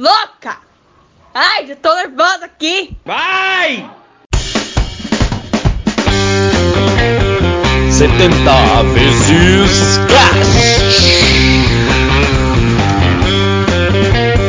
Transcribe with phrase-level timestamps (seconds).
[0.00, 0.56] louca!
[1.34, 2.96] Ai, já tô nervosa aqui!
[3.04, 3.88] Vai!
[7.90, 10.80] 70 vezes cash.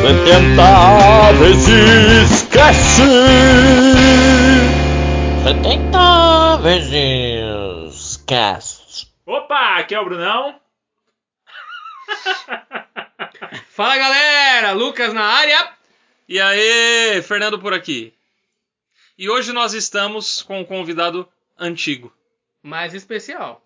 [0.02, 2.96] 70 vezes cash.
[5.44, 9.06] 70 vezes cash.
[9.26, 10.54] Opa, aqui é o Brunão.
[13.82, 15.72] Fala galera, Lucas na área.
[16.28, 18.14] E aí, Fernando por aqui.
[19.18, 22.14] E hoje nós estamos com um convidado antigo.
[22.62, 23.60] Mais especial.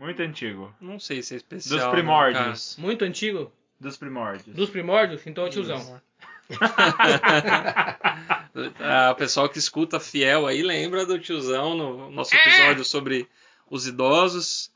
[0.00, 0.74] Muito antigo.
[0.80, 1.76] Não sei se é especial.
[1.76, 2.76] Dos não, primórdios.
[2.76, 3.52] Muito antigo.
[3.78, 4.56] Dos primórdios.
[4.56, 6.02] Dos primórdios, então é o tiozão.
[8.80, 13.28] Ah, o pessoal que escuta fiel aí lembra do tiozão no nosso episódio sobre
[13.70, 14.72] os idosos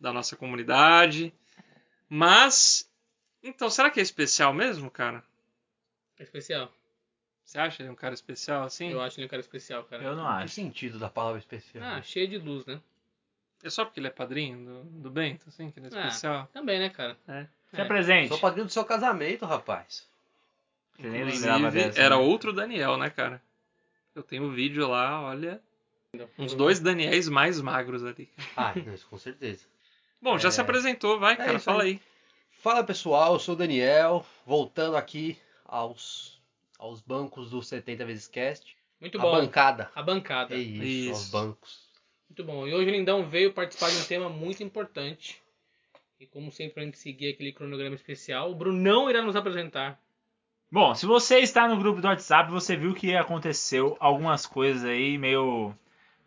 [0.00, 1.34] da nossa comunidade.
[2.08, 2.89] Mas,
[3.42, 5.22] então, será que é especial mesmo, cara?
[6.18, 6.72] É especial.
[7.44, 8.90] Você acha ele um cara especial assim?
[8.90, 10.02] Eu acho ele um cara especial, cara.
[10.04, 10.54] Eu não Que acho.
[10.54, 11.82] sentido da palavra especial?
[11.84, 12.80] Ah, cheio de luz, né?
[13.62, 16.06] É só porque ele é padrinho do, do Bento, assim, que ele é Ah.
[16.08, 16.46] especial?
[16.52, 17.16] Também, né, cara?
[17.28, 17.46] É.
[17.70, 17.82] Se É.
[17.82, 18.28] apresente.
[18.28, 20.08] Sou padrinho do seu casamento, rapaz.
[20.96, 22.00] Você nem lembrava Inclusive, dessa.
[22.00, 22.22] era né?
[22.22, 23.42] outro Daniel, né, cara?
[24.14, 25.60] Eu tenho um vídeo lá, olha.
[26.38, 28.28] Uns dois Daniéis mais magros ali.
[28.56, 29.64] Ah, isso com certeza.
[30.20, 30.50] Bom, já É.
[30.50, 31.90] se apresentou, vai, cara, isso fala aí.
[31.92, 32.00] aí.
[32.60, 36.38] Fala pessoal, eu sou o Daniel, voltando aqui aos,
[36.78, 38.76] aos bancos do 70 vezes cast.
[39.00, 39.32] Muito a bom.
[39.32, 39.90] bancada.
[39.94, 40.54] A bancada.
[40.54, 41.10] É isso, Isso.
[41.10, 41.88] aos bancos.
[42.28, 42.68] Muito bom.
[42.68, 45.40] E hoje o Lindão veio participar de um tema muito importante.
[46.20, 49.98] E como sempre, a gente seguir aquele cronograma especial, o Brunão irá nos apresentar.
[50.70, 55.16] Bom, se você está no grupo do WhatsApp, você viu que aconteceu algumas coisas aí
[55.16, 55.74] meio,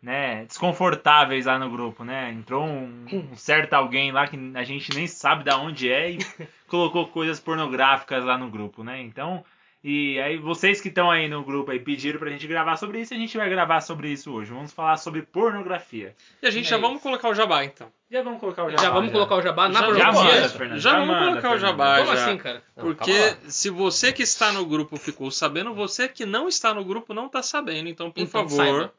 [0.03, 2.29] né, desconfortáveis lá no grupo, né?
[2.31, 6.17] Entrou um, um certo alguém lá que a gente nem sabe de onde é e
[6.67, 9.01] colocou coisas pornográficas lá no grupo, né?
[9.01, 9.45] Então,
[9.81, 13.13] e aí vocês que estão aí no grupo aí pediram pra gente gravar sobre isso,
[13.13, 14.51] e a gente vai gravar sobre isso hoje.
[14.51, 16.13] Vamos falar sobre pornografia.
[16.41, 16.85] E a gente É já isso.
[16.85, 17.87] vamos colocar o jabá, então.
[18.11, 20.35] Já vamos colocar o Já, jabá, vamos colocar o jabá na Já- Já pornografia?
[20.35, 20.79] manda, Fernando.
[20.79, 21.69] Já vamos manda, colocar o Fernando.
[21.71, 21.97] jabá.
[21.99, 22.25] Como já.
[22.25, 22.63] assim, cara?
[22.75, 26.83] Não, Porque se você que está no grupo ficou sabendo, você que não está no
[26.85, 27.87] grupo não está sabendo.
[27.89, 28.93] Então, por Então, favor, saiba.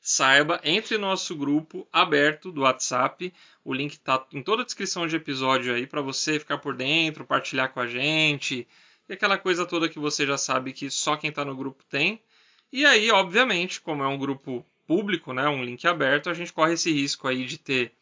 [0.00, 3.32] Saiba, entre no nosso grupo aberto do WhatsApp.
[3.64, 7.26] O link está em toda a descrição de episódio aí para você ficar por dentro,
[7.26, 8.66] partilhar com a gente.
[9.08, 12.20] E aquela coisa toda que você já sabe que só quem está no grupo tem.
[12.72, 16.74] E aí, obviamente, como é um grupo público, né, um link aberto, a gente corre
[16.74, 17.92] esse risco aí de ter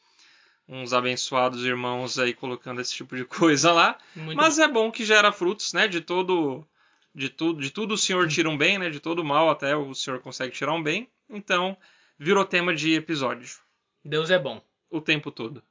[0.69, 3.99] uns abençoados irmãos aí colocando esse tipo de coisa lá.
[4.15, 5.87] Muito Mas é bom que gera frutos, né?
[5.87, 6.67] De todo,
[7.17, 8.91] de tudo, de tudo o senhor tira um bem, né?
[8.91, 11.09] De todo mal até o senhor consegue tirar um bem.
[11.31, 11.75] Então
[12.19, 13.59] virou tema de episódio
[14.05, 14.63] Deus é bom.
[14.91, 15.63] o tempo todo.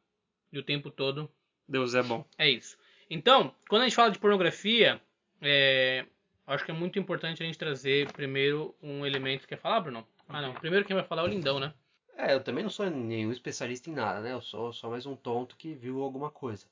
[0.52, 1.30] E o tempo todo
[1.68, 2.26] Deus é bom.
[2.36, 2.76] É isso.
[3.10, 5.00] Então, quando a gente fala de pornografia,
[5.40, 6.06] é,
[6.48, 9.48] acho que é muito importante a gente trazer primeiro um elemento.
[9.48, 10.06] Quer falar, Bruno?
[10.28, 10.54] Ah, não.
[10.56, 11.72] Primeiro quem vai falar é o Lindão, né?
[12.18, 14.34] É, eu também não sou nenhum especialista em nada, né?
[14.34, 16.66] Eu sou só mais um tonto que viu alguma coisa.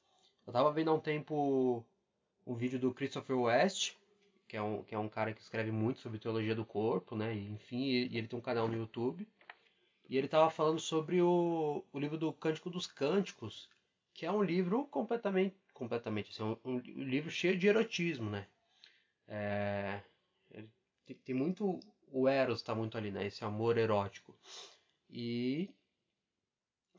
[0.47, 1.85] Eu tava vendo há um tempo
[2.45, 3.93] um vídeo do Christopher West,
[4.53, 7.33] que é um, que é um cara que escreve muito sobre teologia do corpo, né?
[7.33, 9.27] Enfim, e, e ele tem um canal no YouTube.
[10.07, 13.67] E ele tava falando sobre o, o livro do Cântico dos Cânticos,
[14.13, 18.45] que é um livro completamente, completamente assim, um, um livro cheio de erotismo, né?
[19.27, 20.01] É,
[21.03, 21.79] tem, tem muito
[22.11, 23.25] o eros tá muito ali, né?
[23.25, 24.37] Esse amor erótico.
[25.09, 25.67] E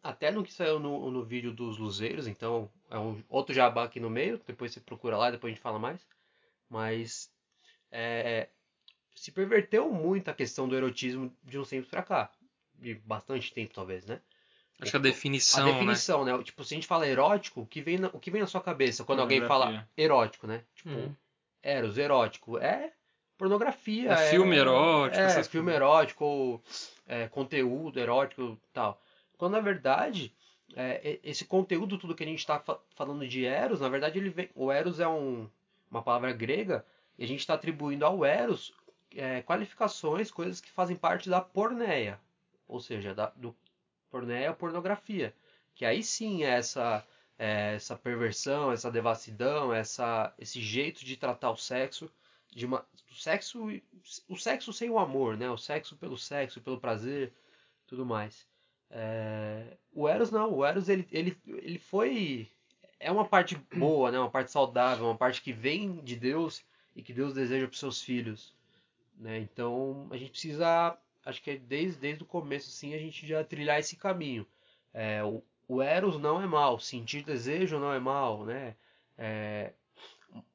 [0.03, 4.01] até no que saiu no, no vídeo dos luzeiros, então é um outro jabá aqui
[4.01, 6.05] no meio, depois você procura lá, depois a gente fala mais.
[6.69, 7.33] Mas
[7.95, 8.49] é,
[9.15, 12.33] se perverteu muito a questão do erotismo de uns tempos pra cá.
[12.75, 14.21] De bastante tempo, talvez, né?
[14.81, 16.43] Acho que a A definição, definição, né?
[16.43, 18.61] Tipo, se a gente fala erótico, o que vem na, o que vem na sua
[18.61, 20.65] cabeça quando alguém fala erótico, né?
[20.75, 21.15] Tipo, Uhum.
[21.63, 22.93] eros, erótico, é
[23.39, 24.11] pornografia.
[24.11, 25.81] É filme erótico, É, essas filme coisas.
[25.83, 26.63] erótico, ou
[27.07, 29.01] é, conteúdo erótico tal.
[29.39, 30.33] Quando na verdade,
[30.75, 34.51] é, esse conteúdo, tudo que a gente está falando de eros, na verdade ele vem.
[34.55, 35.49] O eros é um,
[35.91, 36.85] uma palavra grega
[37.19, 38.75] e a gente está atribuindo ao eros
[39.15, 42.21] é, qualificações, coisas que fazem parte da porneia.
[42.67, 43.55] Ou seja, da, do
[44.11, 45.35] porneia pornografia.
[45.75, 47.05] Que aí sim é essa,
[47.39, 52.11] é, essa perversão, essa devassidão, essa, esse jeito de tratar o sexo
[52.55, 53.69] de uma o sexo
[54.29, 57.33] o sexo sem o amor né o sexo pelo sexo pelo prazer
[57.87, 58.47] tudo mais
[58.91, 62.49] É, o eros não o eros ele, ele, ele foi
[63.01, 67.03] é uma parte boa né uma parte saudável uma parte que vem de Deus e
[67.03, 68.55] que Deus deseja para seus filhos
[69.17, 73.27] né então a gente precisa acho que é desde desde o começo assim a gente
[73.27, 74.47] já trilhar esse caminho
[74.93, 78.77] É, o, o eros não é mal sentir desejo não é mal né
[79.19, 79.73] É,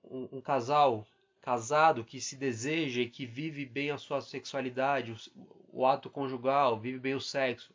[0.04, 1.06] um, um casal
[1.42, 6.80] casado, que se deseja e que vive bem a sua sexualidade, o, o ato conjugal,
[6.80, 7.74] vive bem o sexo,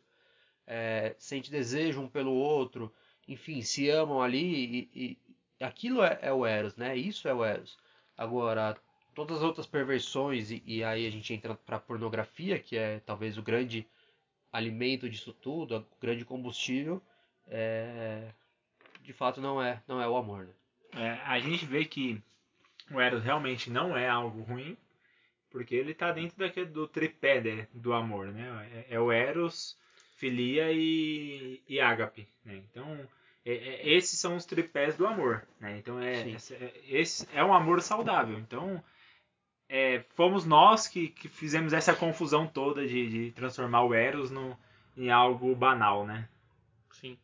[0.67, 2.93] é, sente desejo um pelo outro,
[3.27, 5.17] enfim, se amam ali e,
[5.59, 6.95] e aquilo é, é, o Eros, né?
[6.95, 7.77] Isso é o Eros.
[8.17, 8.77] Agora,
[9.13, 13.37] todas as outras perversões, e, e aí a gente entra para pornografia, que é talvez
[13.37, 13.87] o grande
[14.51, 17.01] alimento disso tudo, o grande combustível,
[17.47, 18.31] é,
[19.01, 20.45] de fato não é, não é o amor.
[20.45, 20.53] Né?
[20.95, 22.21] É, a gente vê que
[22.91, 24.77] o Eros realmente não é algo ruim,
[25.49, 28.85] porque ele está dentro daquele, do tripé né, do amor, né?
[28.89, 29.77] É, é, o Eros,
[30.17, 32.57] Filia e, e Ágape, né?
[32.57, 33.07] Então,
[33.45, 35.77] é, é, esses são os tripés do amor, né?
[35.77, 38.39] Então, é, é, esse é um amor saudável.
[38.39, 38.83] Então,
[39.69, 44.57] é, fomos nós que, que fizemos essa confusão toda de, de transformar o Eros no,
[44.97, 46.27] em algo banal, né?
[46.91, 47.19] Sim.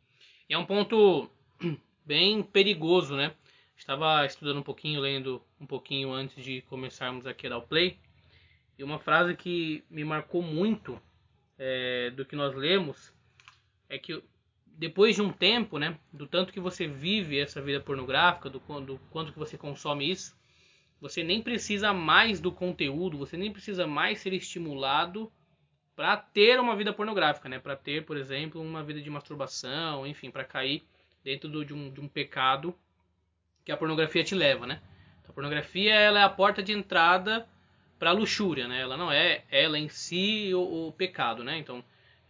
[0.48, 1.28] E é um ponto
[2.06, 3.34] bem perigoso, né?
[3.76, 7.98] Estava estudando um pouquinho, lendo um pouquinho antes de começarmos aqui a dar o play.
[8.78, 11.02] E uma frase que me marcou muito
[11.58, 13.12] é, do que nós lemos
[13.90, 14.24] é que
[14.78, 19.00] depois de um tempo, né, do tanto que você vive essa vida pornográfica, do, do
[19.12, 20.36] quanto que você consome isso,
[21.00, 25.32] você nem precisa mais do conteúdo, você nem precisa mais ser estimulado
[25.96, 27.60] para ter uma vida pornográfica, né?
[27.60, 30.84] Para ter, por exemplo, uma vida de masturbação, enfim, para cair
[31.24, 32.76] dentro do, de, um, de um pecado
[33.66, 34.82] que a pornografia te leva, né?
[35.28, 37.48] A pornografia ela é a porta de entrada
[37.98, 38.82] para a luxúria, né?
[38.82, 41.58] Ela não é ela em si o, o pecado, né?
[41.58, 41.84] Então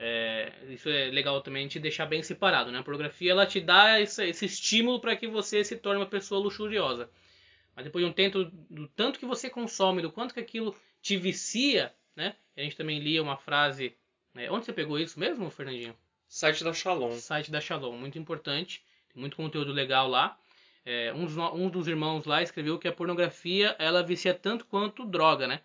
[0.04, 2.80] é, isso é legal também te deixar bem separado, né?
[2.80, 6.42] A pornografia ela te dá esse, esse estímulo para que você se torne uma pessoa
[6.42, 7.08] luxuriosa.
[7.76, 11.18] Mas depois de um tempo, do tanto que você consome, do quanto que aquilo te
[11.18, 12.36] vicia, né?
[12.58, 13.96] A gente também lia uma frase.
[14.34, 14.50] Né?
[14.50, 15.96] Onde você pegou isso mesmo, Fernandinho?
[16.28, 17.12] Site da Shalom.
[17.12, 18.84] Site da Shalom, muito importante.
[19.14, 20.36] Tem muito conteúdo legal lá.
[20.84, 25.06] É, um, dos, um, dos, irmãos lá escreveu que a pornografia ela vicia tanto quanto
[25.06, 25.62] droga, né?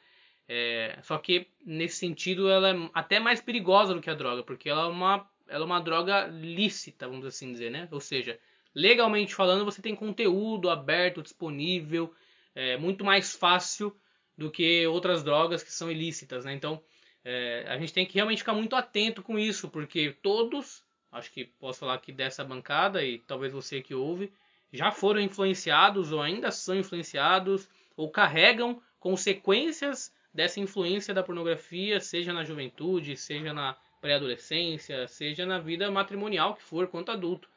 [0.48, 4.69] É, só que nesse sentido ela é até mais perigosa do que a droga, porque
[4.69, 7.88] ela é uma, ela é uma droga lícita, vamos assim dizer, né?
[7.90, 8.38] Ou seja,
[8.75, 12.14] legalmente falando, você tem conteúdo aberto, disponível,
[12.54, 13.94] é, muito mais fácil
[14.38, 16.54] do que outras drogas que são ilícitas, né?
[16.54, 16.81] Então
[17.25, 21.44] é, a gente tem que realmente ficar muito atento com isso, porque todos, acho que
[21.44, 24.32] posso falar aqui dessa bancada e talvez você que ouve,
[24.72, 32.33] já foram influenciados ou ainda são influenciados ou carregam consequências dessa influência da pornografia, seja
[32.33, 37.49] na juventude, seja na pré-adolescência, seja na vida matrimonial que for quanto adulto.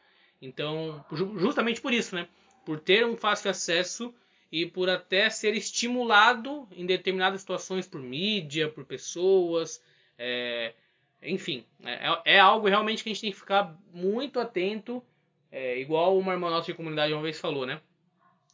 [0.42, 1.04] Então,
[1.38, 2.28] justamente por isso, né?
[2.66, 4.14] Por ter um fácil acesso
[4.50, 9.84] e por até ser estimulado em determinadas situações por mídia, por pessoas,
[10.18, 10.74] é,
[11.22, 15.04] enfim, é, é, algo realmente que a gente tem que ficar muito atento
[15.52, 17.82] é, igual uma irmã nossa de comunidade uma vez falou, né?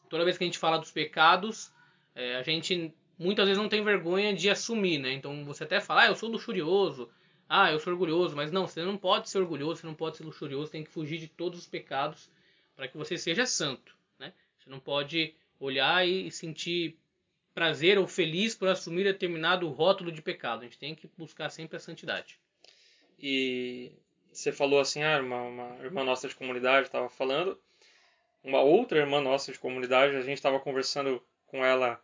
[0.10, 1.72] Toda vez que a gente fala dos pecados,
[2.16, 5.14] é, a gente muitas vezes não tem vergonha de assumir, né?
[5.14, 7.10] Então você até fala, ah, eu sou luxurioso,
[7.48, 10.24] ah, eu sou orgulhoso, mas não, você não pode ser orgulhoso, você não pode ser
[10.24, 12.30] luxurioso, tem que fugir de todos os pecados
[12.76, 14.34] para que você seja santo, né?
[14.58, 16.98] Você não pode olhar e sentir
[17.54, 20.62] prazer ou feliz por assumir determinado rótulo de pecado.
[20.62, 22.38] A gente tem que buscar sempre a santidade.
[23.18, 23.94] E
[24.32, 27.58] você falou assim, ah, uma, uma irmã nossa de comunidade estava falando,
[28.44, 32.00] uma outra irmã nossa de comunidade, a gente estava conversando com ela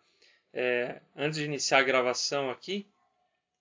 [0.54, 2.88] é, antes de iniciar a gravação aqui,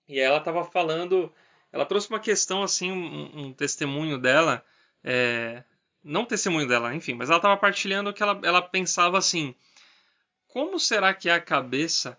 [0.08, 1.32] e ela estava falando,
[1.72, 4.64] ela trouxe uma questão assim, um, um testemunho dela,
[5.04, 5.62] é,
[6.02, 9.54] não testemunho dela, enfim, mas ela estava partilhando que ela, ela pensava assim,
[10.48, 12.18] como será que é a cabeça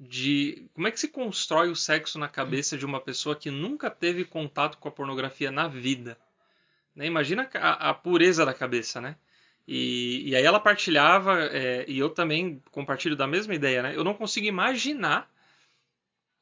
[0.00, 3.90] de como é que se constrói o sexo na cabeça de uma pessoa que nunca
[3.90, 6.16] teve contato com a pornografia na vida.
[6.96, 7.04] Né?
[7.04, 9.14] Imagina a, a, pureza da cabeça, né?
[9.72, 13.94] E, e aí ela partilhava, é, e eu também compartilho da mesma ideia, né?
[13.94, 15.30] Eu não consigo imaginar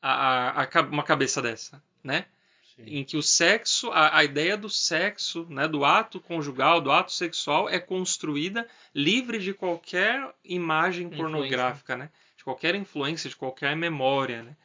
[0.00, 2.24] a, a, uma cabeça dessa, né?
[2.74, 2.84] Sim.
[2.86, 7.12] Em que o sexo, a, a ideia do sexo, né, do ato conjugal, do ato
[7.12, 12.08] sexual, é construída livre de qualquer imagem pornográfica, né?
[12.48, 14.56] qualquer influência, de qualquer memória, né?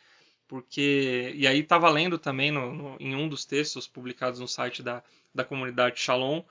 [0.47, 4.81] Porque, e aí estava lendo também no, no, em um dos textos publicados no site
[4.81, 5.03] da,
[5.35, 6.43] da comunidade Shalom,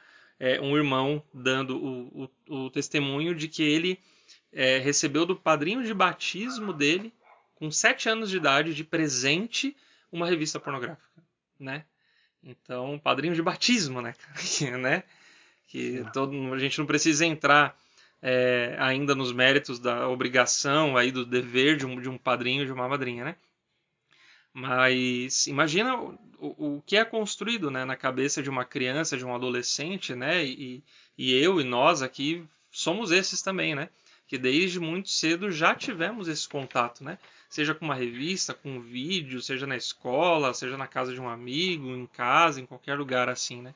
[0.42, 3.96] é, um irmão dando o, o, o testemunho de que ele
[4.52, 7.14] é, recebeu do padrinho de batismo dele,
[7.54, 9.76] com sete anos de idade, de presente,
[10.10, 11.22] uma revista pornográfica,
[11.60, 11.84] né?
[12.42, 14.16] Então, padrinho de batismo, né?
[14.80, 15.04] né?
[15.68, 17.78] Que todo, a gente não precisa entrar
[18.20, 22.72] é, ainda nos méritos da obrigação, aí do dever de um, de um padrinho, de
[22.72, 23.36] uma madrinha, né?
[24.52, 26.16] Mas imagina o,
[26.76, 30.44] o, que é construído né, na cabeça de uma criança, de um adolescente, né?
[30.44, 30.82] E,
[31.16, 33.88] e eu e nós aqui somos esses também, né?
[34.32, 37.18] que desde muito cedo já tivemos esse contato, né?
[37.50, 41.28] Seja com uma revista, com um vídeo, seja na escola, seja na casa de um
[41.28, 43.74] amigo, em casa, em qualquer lugar assim, né?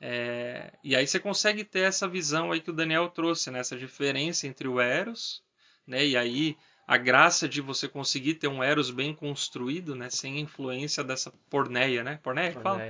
[0.00, 3.58] É, e aí você consegue ter essa visão aí que o Daniel trouxe, né?
[3.58, 5.42] Essa diferença entre o Eros,
[5.86, 6.02] né?
[6.06, 10.10] E aí a graça de você conseguir ter um Eros bem construído, né?
[10.10, 12.18] Sem influência dessa porneia, né?
[12.22, 12.84] Porneia que fala?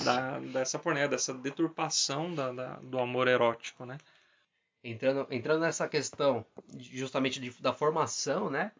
[0.00, 3.98] Da, dessa porneia, dessa deturpação da, da- do amor erótico, né?
[4.84, 6.44] Entrando, entrando nessa questão
[6.78, 8.72] justamente de- da formação, né?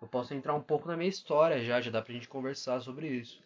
[0.00, 3.08] Eu posso entrar um pouco na minha história já, já dá pra gente conversar sobre
[3.08, 3.42] isso.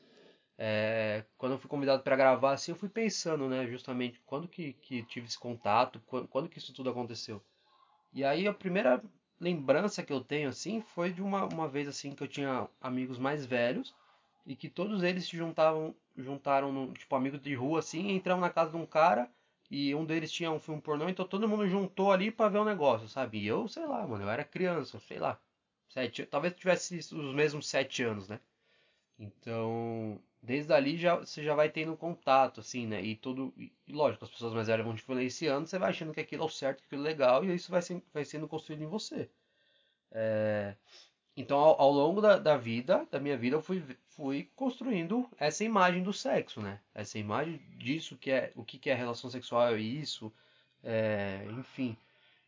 [0.59, 3.67] É, quando eu fui convidado para gravar, assim, eu fui pensando, né?
[3.67, 7.43] Justamente quando que, que tive esse contato, quando, quando que isso tudo aconteceu.
[8.13, 9.03] E aí a primeira
[9.41, 13.19] lembrança que eu tenho, assim, foi de uma, uma vez, assim, que eu tinha amigos
[13.19, 13.95] mais velhos
[14.47, 18.51] e que todos eles se juntavam, juntaram, tipo, amigos de rua, assim, e entravam na
[18.51, 19.31] casa de um cara
[19.71, 22.65] e um deles tinha um filme pornô, então todo mundo juntou ali pra ver o
[22.65, 23.39] negócio, sabe?
[23.39, 25.41] E eu, sei lá, mano, eu era criança, sei lá.
[25.89, 28.41] Sete, talvez tivesse os mesmos sete anos, né?
[29.19, 33.03] Então, desde ali já, você já vai tendo contato, assim, né?
[33.03, 33.53] E tudo.
[33.57, 36.43] E, e lógico, as pessoas mais velhas vão te influenciando, você vai achando que aquilo
[36.45, 38.87] é o certo, que aquilo é legal, e isso vai, sen- vai sendo construído em
[38.87, 39.31] você.
[40.13, 40.75] É,
[41.37, 45.65] então, ao, ao longo da, da vida, da minha vida, eu fui, fui construindo essa
[45.65, 46.81] imagem do sexo, né?
[46.95, 50.33] Essa imagem disso que é o que, que é relação sexual, é isso,
[50.83, 51.97] é, enfim.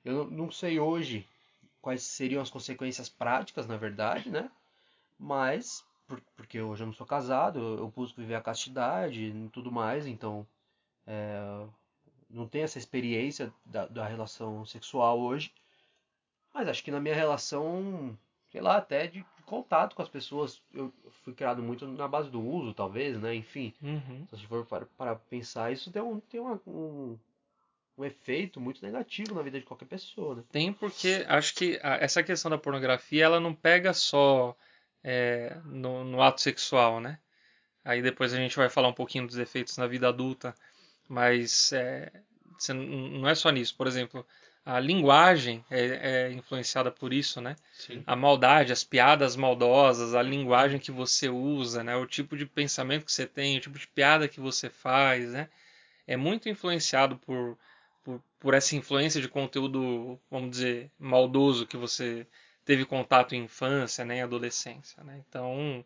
[0.04, 1.26] Eu não, sei hoje
[1.82, 4.50] quais seriam as consequências práticas, na verdade, né?
[5.18, 5.84] Mas,
[6.36, 10.46] porque hoje eu não sou casado, eu, busco viver a castidade e tudo mais, então
[11.06, 11.66] é,
[12.28, 15.52] não tenho essa experiência da, da relação sexual hoje.
[16.54, 18.16] Mas acho que na minha relação,
[18.50, 20.92] sei lá, até de contato com as pessoas, eu
[21.24, 23.34] fui criado muito na base do uso, talvez, né?
[23.34, 24.26] Enfim, Uhum.
[24.34, 27.18] se for para, para pensar, isso tem, um, tem uma- um,
[27.96, 30.44] um efeito muito negativo na vida de qualquer pessoa, né?
[30.50, 34.54] Tem porque acho que a- essa questão da pornografia ela não pega só
[35.02, 37.18] é, no, no ato sexual, né?
[37.84, 40.54] Aí depois a gente vai falar um pouquinho dos efeitos na vida adulta,
[41.08, 42.12] mas é,
[42.70, 43.74] não é só nisso.
[43.76, 44.24] Por exemplo,
[44.64, 47.56] a linguagem é, é influenciada por isso, né?
[47.72, 48.04] Sim.
[48.06, 51.96] A maldade, as piadas maldosas, a linguagem que você usa, né?
[51.96, 55.48] O tipo de pensamento que você tem, o tipo de piada que você faz, né?
[56.06, 57.58] É muito influenciado por,
[58.04, 62.26] por, por essa influência de conteúdo, vamos dizer, maldoso que você
[62.64, 64.16] teve contato em infância, né?
[64.18, 65.22] Em adolescência, né?
[65.28, 65.84] Então,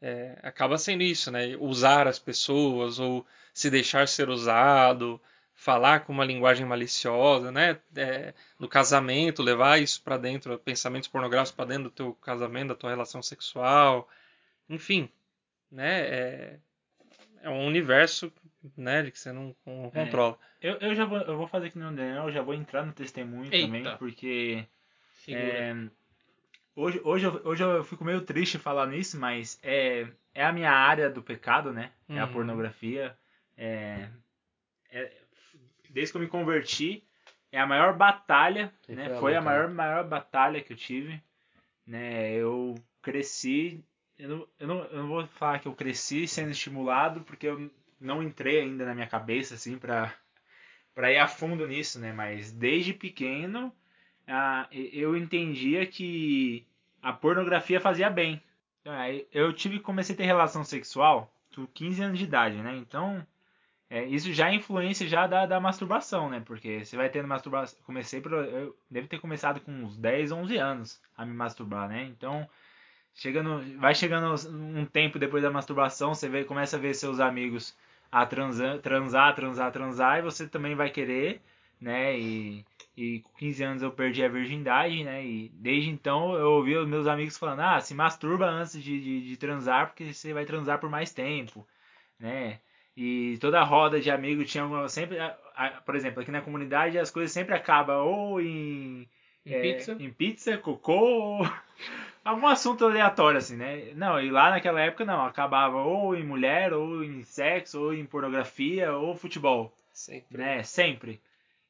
[0.00, 1.56] é, acaba sendo isso, né?
[1.58, 5.20] Usar as pessoas ou se deixar ser usado,
[5.54, 7.78] falar com uma linguagem maliciosa, né?
[7.96, 12.74] É, no casamento, levar isso para dentro, pensamentos pornográficos para dentro do teu casamento, da
[12.74, 14.08] tua relação sexual,
[14.68, 15.08] enfim,
[15.70, 16.00] né?
[16.00, 16.58] É,
[17.42, 18.32] é um universo,
[18.76, 19.10] né?
[19.10, 20.04] Que você não, não É.
[20.04, 20.38] controla.
[20.60, 22.84] Eu, eu já vou, eu vou fazer que nem o Daniel, eu já vou entrar
[22.84, 23.66] no testemunho Eita.
[23.66, 24.66] também, porque
[25.28, 25.74] é,
[26.74, 30.70] hoje, hoje, eu, hoje eu fico meio triste falar nisso, mas é, é a minha
[30.70, 31.90] área do pecado, né?
[32.08, 32.32] É a Uhum.
[32.32, 33.16] pornografia.
[33.56, 34.08] É,
[34.90, 35.12] é-
[35.90, 37.04] desde que eu me converti,
[37.52, 39.08] é a maior batalha, né?
[39.10, 39.44] Foi a né?
[39.46, 41.22] maior, maior batalha que eu tive,
[41.86, 42.32] né?
[42.34, 43.84] Eu cresci,
[44.18, 47.70] eu não, eu, não, eu não vou falar que eu cresci sendo estimulado, porque eu
[48.00, 50.12] não entrei ainda na minha cabeça, assim, pra,
[50.94, 52.12] pra ir a fundo nisso, né?
[52.12, 53.72] Mas desde pequeno,
[54.26, 56.66] ah, eu entendia que
[57.02, 58.42] a pornografia fazia bem.
[58.80, 58.94] Então,
[59.32, 62.76] eu tive comecei a ter relação sexual com 15 anos de idade, né?
[62.76, 63.26] Então,
[63.88, 66.42] é, isso já é influência já da, da masturbação, né?
[66.44, 67.78] Porque você vai tendo masturbação.
[67.84, 68.32] Comecei por.
[68.32, 72.04] Eu devo ter começado com uns 10, 11 anos a me masturbar, né?
[72.04, 72.48] Então,
[73.14, 77.76] chegando, vai chegando um tempo depois da masturbação, você vê, começa a ver seus amigos
[78.10, 81.40] a transar, transar, transar, transar, e você também vai querer,
[81.80, 82.18] né?
[82.18, 82.64] E,
[82.96, 85.24] e com 15 anos eu perdi a virgindade, né?
[85.24, 89.28] E desde então eu ouvi os meus amigos falando: ah, se masturba antes de, de,
[89.28, 91.66] de transar, porque você vai transar por mais tempo,
[92.18, 92.60] né?
[92.96, 95.18] E toda a roda de amigos tinha sempre,
[95.84, 99.08] por exemplo, aqui na comunidade as coisas sempre acabam ou em,
[99.44, 99.96] Em é, pizza?
[99.98, 101.38] em pizza, cocô, ou
[102.24, 103.92] algum assunto aleatório assim, né?
[103.94, 108.06] Não, e lá naquela época não, acabava ou em mulher, ou em sexo, ou em
[108.06, 110.38] pornografia, ou futebol Sempre.
[110.38, 110.62] né?
[110.62, 111.20] Sempre.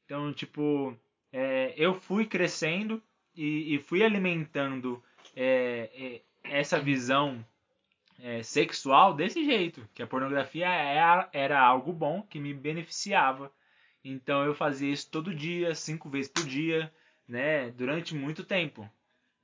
[0.04, 0.94] Então, tipo,
[1.34, 3.02] é, eu fui crescendo
[3.34, 5.02] e, e fui alimentando
[5.34, 7.44] é, é, essa visão
[8.22, 13.50] é, sexual desse jeito, que a pornografia era, era algo bom que me beneficiava.
[14.04, 16.92] Então eu fazia isso todo dia, cinco vezes por dia,
[17.26, 17.72] né?
[17.72, 18.88] Durante muito tempo.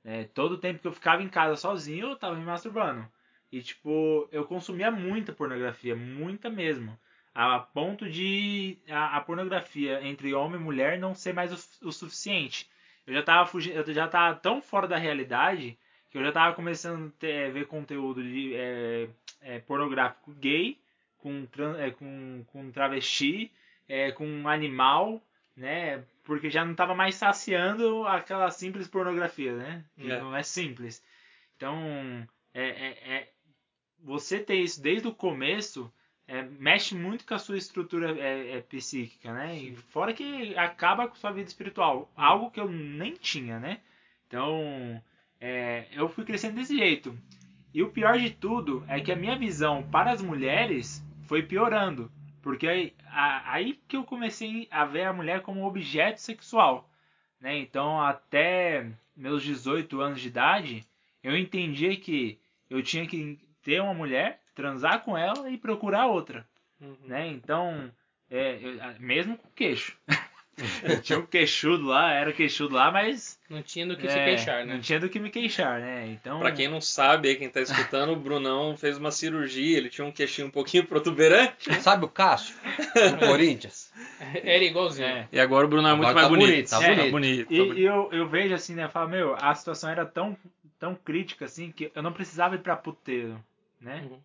[0.01, 0.23] né?
[0.33, 3.05] todo o tempo que eu ficava em casa sozinho, eu tava me masturbando.
[3.51, 6.97] E tipo, eu consumia muita pornografia, muita mesmo
[7.33, 11.91] a ponto de a, a pornografia entre homem e mulher não ser mais o, o
[11.91, 12.69] suficiente.
[13.07, 15.77] eu já tava fugindo, eu já tava tão fora da realidade
[16.09, 19.07] que eu já tava começando a ter- ver conteúdo de é,
[19.41, 20.77] é, pornográfico gay,
[21.17, 21.47] com,
[21.79, 23.49] é, com, com travesti,
[23.87, 25.21] é, com animal,
[25.55, 26.03] né?
[26.23, 29.85] Porque já não tava mais saciando aquela simples pornografia, né?
[29.97, 30.19] Que É.
[30.19, 31.01] não é simples.
[31.55, 31.77] Então,
[32.53, 33.29] é, é- é-
[34.03, 35.91] você ter isso desde o começo
[36.31, 39.57] é, mexe muito com a sua estrutura é, é, psíquica, né?
[39.57, 43.79] E fora que acaba com sua vida espiritual, algo que eu nem tinha, né?
[44.27, 45.01] Então,
[45.41, 47.17] é, eu fui crescendo desse jeito.
[47.73, 52.09] E o pior de tudo é que a minha visão para as mulheres foi piorando.
[52.41, 56.89] Porque aí, a- aí que eu comecei a ver a mulher como objeto sexual.
[57.41, 57.57] Né?
[57.57, 60.85] Então, até meus 18 anos de idade,
[61.21, 66.45] eu entendia que eu tinha que ter uma mulher, transar com ela e procurar outra.
[66.79, 66.95] Uhum.
[67.05, 67.27] Né?
[67.27, 67.91] Então,
[68.29, 69.97] é, eu- mesmo com queixo.
[71.03, 74.65] tinha um queixudo lá, era queixudo lá, mas Não tinha do que se é, queixar,
[74.65, 74.73] né?
[74.73, 76.07] não tinha do que me queixar, né?
[76.09, 80.05] Então, Pra quem não sabe, quem tá escutando, o Brunão fez uma cirurgia, ele tinha
[80.05, 82.53] um queixinho um pouquinho protuberante, Sabe o Cássio?
[83.19, 83.91] Do Corinthians?
[84.43, 85.07] Era igualzinho.
[85.07, 85.27] é.
[85.31, 86.49] e agora o Brunão é muito Agora mais tá bonito.
[86.51, 87.11] bonito, tá É, bonito.
[87.11, 87.79] bonito, tá E, bonito.
[87.79, 88.83] e eu, eu vejo assim, né?
[88.83, 90.37] Eu falo, meu, a situação era tão,
[90.77, 93.41] tão crítica assim que eu não precisava ir pra puteiro,
[93.79, 94.03] né?
[94.11, 94.19] Uhum.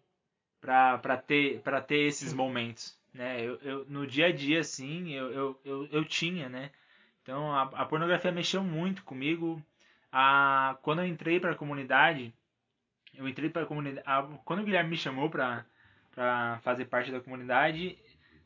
[0.67, 3.41] Pra, ter, pra ter esses momentos, né?
[3.41, 6.71] Eu, eu, no dia a dia, assim, eu, eu, eu, eu tinha, né?
[7.23, 9.63] Então a, a pornografia mexeu muito comigo.
[10.13, 12.35] A, quando eu entrei pra comunidade,
[13.15, 14.07] eu entrei comunidade.
[14.07, 15.65] a- quando o Guilherme me chamou pra,
[16.13, 17.99] pra fazer parte da comunidade,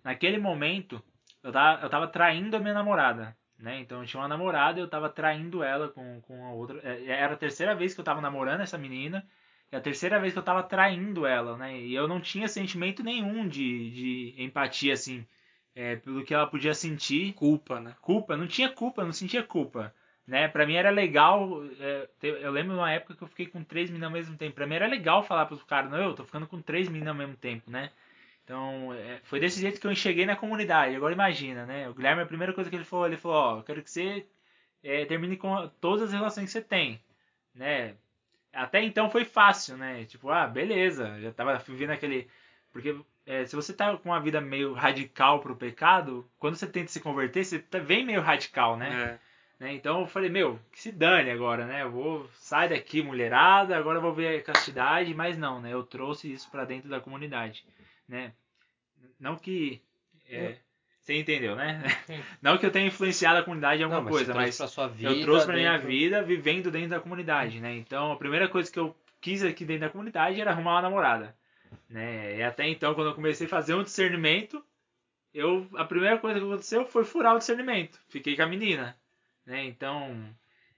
[0.04, 1.02] naquele momento
[1.42, 3.36] eu tava, eu tava traindo a minha namorada.
[3.58, 3.80] Né?
[3.80, 6.80] Então eu tinha uma namorada eu tava traindo ela com, com a outra.
[6.82, 9.26] É, Era a terceira vez que eu tava namorando essa menina.
[9.72, 11.78] E a terceira vez que eu tava traindo ela, né?
[11.78, 15.24] E eu não tinha sentimento nenhum de, de empatia, assim,
[15.74, 17.32] é, pelo que ela podia sentir.
[17.34, 17.94] Culpa, né?
[18.00, 19.94] Culpa, não tinha culpa, não sentia culpa.
[20.26, 20.48] Né?
[20.48, 21.62] Pra mim era legal.
[21.78, 24.54] é, eu lembro de uma época que eu fiquei com três meninas ao mesmo tempo.
[24.54, 27.14] Pra mim era legal falar pros caras, não, eu tô ficando com três meninas ao
[27.14, 27.90] mesmo tempo, né?
[28.44, 30.96] Então, é, foi desse jeito que eu enxerguei na comunidade.
[30.96, 31.88] Agora imagina, né?
[31.88, 34.26] O Guilherme, a primeira coisa que ele falou, ele falou, ó, eu quero que você
[34.82, 37.00] é, termine com todas as relações que você tem,
[37.54, 37.94] né?
[38.52, 40.04] Até então foi fácil, né?
[40.04, 42.28] Tipo, ah, beleza, já tava vivendo aquele...
[42.72, 46.88] Porque é, se você tá com uma vida meio radical pro pecado, quando você tenta
[46.88, 49.18] se converter, você tá- vem meio radical, né?
[49.60, 49.64] É.
[49.64, 49.72] né?
[49.74, 51.82] Então eu falei, meu, que se dane agora, né?
[51.82, 55.72] Eu vou sair daqui, mulherada, agora eu vou ver a castidade, mas não, né?
[55.72, 57.64] Eu trouxe isso pra dentro da comunidade,
[58.08, 58.32] né?
[59.18, 59.82] Não que
[60.28, 60.56] é,
[61.14, 61.82] você entendeu, né?
[62.06, 62.20] Sim.
[62.40, 64.86] Não que eu tenha influenciado a comunidade em alguma Não, mas coisa, mas pra sua
[64.88, 65.10] vida.
[65.10, 67.74] eu trouxe pra minha dentro- vida vivendo dentro da comunidade, né?
[67.76, 71.36] Então a primeira coisa que eu quis aqui dentro da comunidade era arrumar uma namorada,
[71.88, 72.36] né?
[72.38, 74.64] E até então, quando eu comecei a fazer um discernimento,
[75.34, 77.98] eu a primeira coisa que aconteceu foi furar o discernimento.
[78.08, 78.96] Fiquei com a menina,
[79.46, 79.64] né?
[79.64, 80.16] Então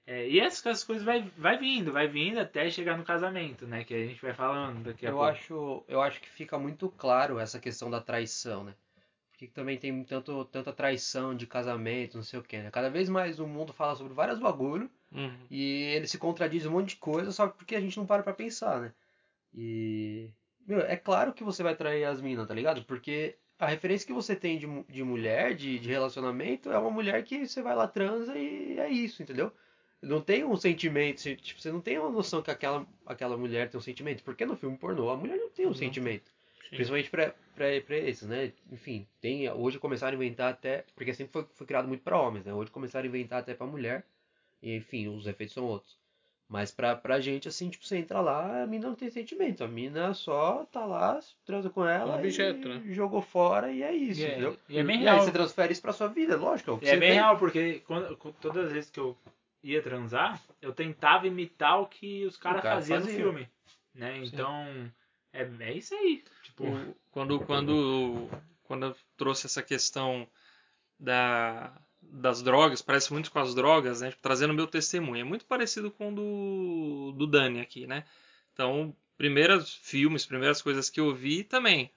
[0.06, 3.84] é, e essas, essas coisas vai, vai vindo, vai vindo até chegar no casamento, né?
[3.84, 5.30] Que a gente vai falando daqui a Eu pouco.
[5.30, 8.74] acho, eu acho que fica muito claro essa questão da traição, né?
[9.42, 12.70] Porque também tem tanto, tanta traição de casamento, não sei o quê, né?
[12.70, 15.46] Cada vez mais o mundo fala sobre vários bagulho Uhum.
[15.50, 18.32] e ele se contradiz um monte de coisa só porque a gente não para pra
[18.32, 18.92] pensar, né?
[19.52, 20.30] E.
[20.64, 22.84] Meu, é claro que você vai trair as minas, tá ligado?
[22.84, 27.24] Porque a referência que você tem de, de mulher, de, de relacionamento, é uma mulher
[27.24, 29.52] que você vai lá, transa e é isso, entendeu?
[30.00, 33.68] Não tem um sentimento, você- tipo, você não tem uma noção que aquela, aquela mulher
[33.68, 34.22] tem um sentimento.
[34.22, 36.30] Porque no filme pornô, a mulher não tem um sentimento.
[36.72, 36.76] Sim.
[36.76, 38.50] Principalmente pra esses, né?
[38.70, 40.84] Enfim, tem, hoje começaram a inventar até.
[40.96, 42.54] Porque sempre foi, foi criado muito pra homens, né?
[42.54, 44.04] Hoje começaram a inventar até pra mulher.
[44.62, 46.00] E enfim, os efeitos são outros.
[46.48, 49.62] Mas pra, pra gente, assim, tipo, você entra lá, a mina não tem sentimento.
[49.64, 52.16] A mina só tá lá, transa com ela.
[52.16, 52.82] Um objeto, e né?
[52.94, 54.58] Jogou fora e é isso, E é- entendeu?
[54.68, 55.20] e é bem aí real.
[55.20, 56.70] você transfere isso pra sua vida, lógico.
[56.70, 57.12] É, o que E é bem tem.
[57.18, 59.16] real, porque quando, todas as vezes que eu
[59.62, 63.18] ia transar, eu tentava imitar o que os caras cara faziam no fazia.
[63.22, 63.48] filme.
[63.94, 64.18] Né?
[64.24, 64.66] Então,
[65.32, 66.22] é, é isso aí.
[66.56, 68.28] Tipo, O- quando, quando,
[68.64, 70.28] quando eu trouxe essa questão
[70.98, 74.10] da, das drogas, parece muito com as drogas, né?
[74.10, 75.20] Tipo, trazendo meu testemunho.
[75.22, 78.04] É muito parecido com o do, do Dani aqui, né?
[78.52, 81.90] Então, primeiros filmes, primeiras coisas que eu vi também.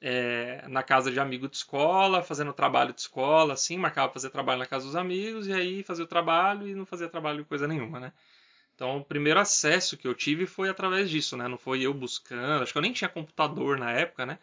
[0.00, 4.58] é, na casa de amigo de escola, fazendo trabalho de escola, assim, marcava fazer trabalho
[4.60, 8.00] na casa dos amigos, e aí fazia o trabalho e não fazia trabalho coisa nenhuma,
[8.00, 8.12] né?
[8.74, 11.46] Então, o primeiro acesso que eu tive foi através disso, né?
[11.46, 12.62] Não foi eu buscando.
[12.62, 14.38] Acho que eu nem tinha computador na época, né?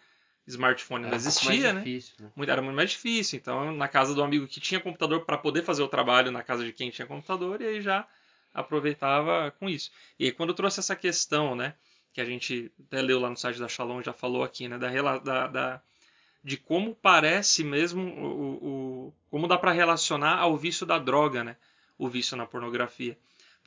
[0.48, 1.80] Smartphone não Era pouco existia, né?
[1.84, 2.32] difícil, né?
[2.36, 3.38] Muito- Era muito mais difícil.
[3.38, 6.64] Então, na casa do amigo que tinha computador para poder fazer o trabalho na casa
[6.64, 8.08] de quem tinha computador, e aí já
[8.54, 9.92] aproveitava com isso.
[10.20, 11.74] E aí, quando eu trouxe essa questão, né?
[12.14, 14.78] Que a gente até leu lá no site da Shalom, já falou aqui, né?
[14.78, 15.82] Da, da, da-
[16.44, 21.56] de como parece mesmo o- o- como dá para relacionar ao vício da droga, né?
[21.98, 23.18] o vício na pornografia.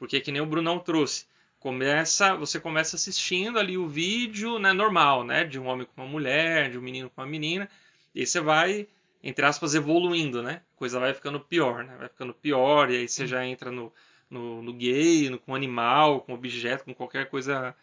[0.03, 1.27] Porque que nem o Brunão trouxe,
[1.61, 6.09] começa, você começa assistindo ali o vídeo, né, normal, né, de um homem com uma
[6.11, 7.69] mulher, de um menino com uma menina,
[8.15, 8.89] e você vai,
[9.23, 10.61] entre aspas, evoluindo, né?
[10.75, 11.95] A coisa vai ficando pior, né?
[11.99, 13.93] Vai ficando pior, e aí você já entra no,
[14.29, 17.75] no, no gay, no, com animal, com objeto, com qualquer coisa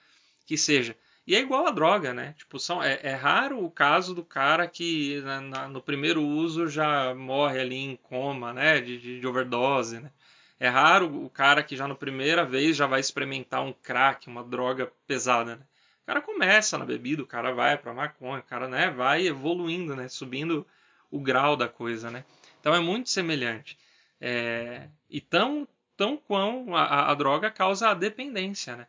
[0.46, 0.96] que seja.
[1.28, 2.34] E é igual a droga, né?
[2.38, 6.68] Tipo, são, é, é raro o caso do cara que na- na- no primeiro uso
[6.68, 8.82] já morre ali em coma, né?
[8.82, 10.12] De, de, de overdose, né?
[10.60, 14.44] É raro o cara que já na primeira vez já vai experimentar um crack, uma
[14.44, 15.64] droga pesada, né?
[16.04, 19.96] O cara começa na bebida, o cara vai pra maconha, o cara né, vai evoluindo,
[19.96, 20.08] né?
[20.10, 20.66] Subindo
[21.12, 22.26] o grau da coisa, né?
[22.60, 23.78] Então é muito semelhante.
[24.20, 28.88] É, e tão, tão quão a, a- a droga causa a dependência, né?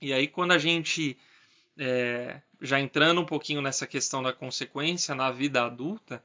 [0.00, 1.16] E aí quando a gente
[1.78, 6.22] é, já entrando um pouquinho nessa questão da consequência na vida adulta,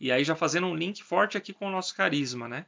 [0.00, 2.66] e aí já fazendo um link forte aqui com o nosso carisma, né?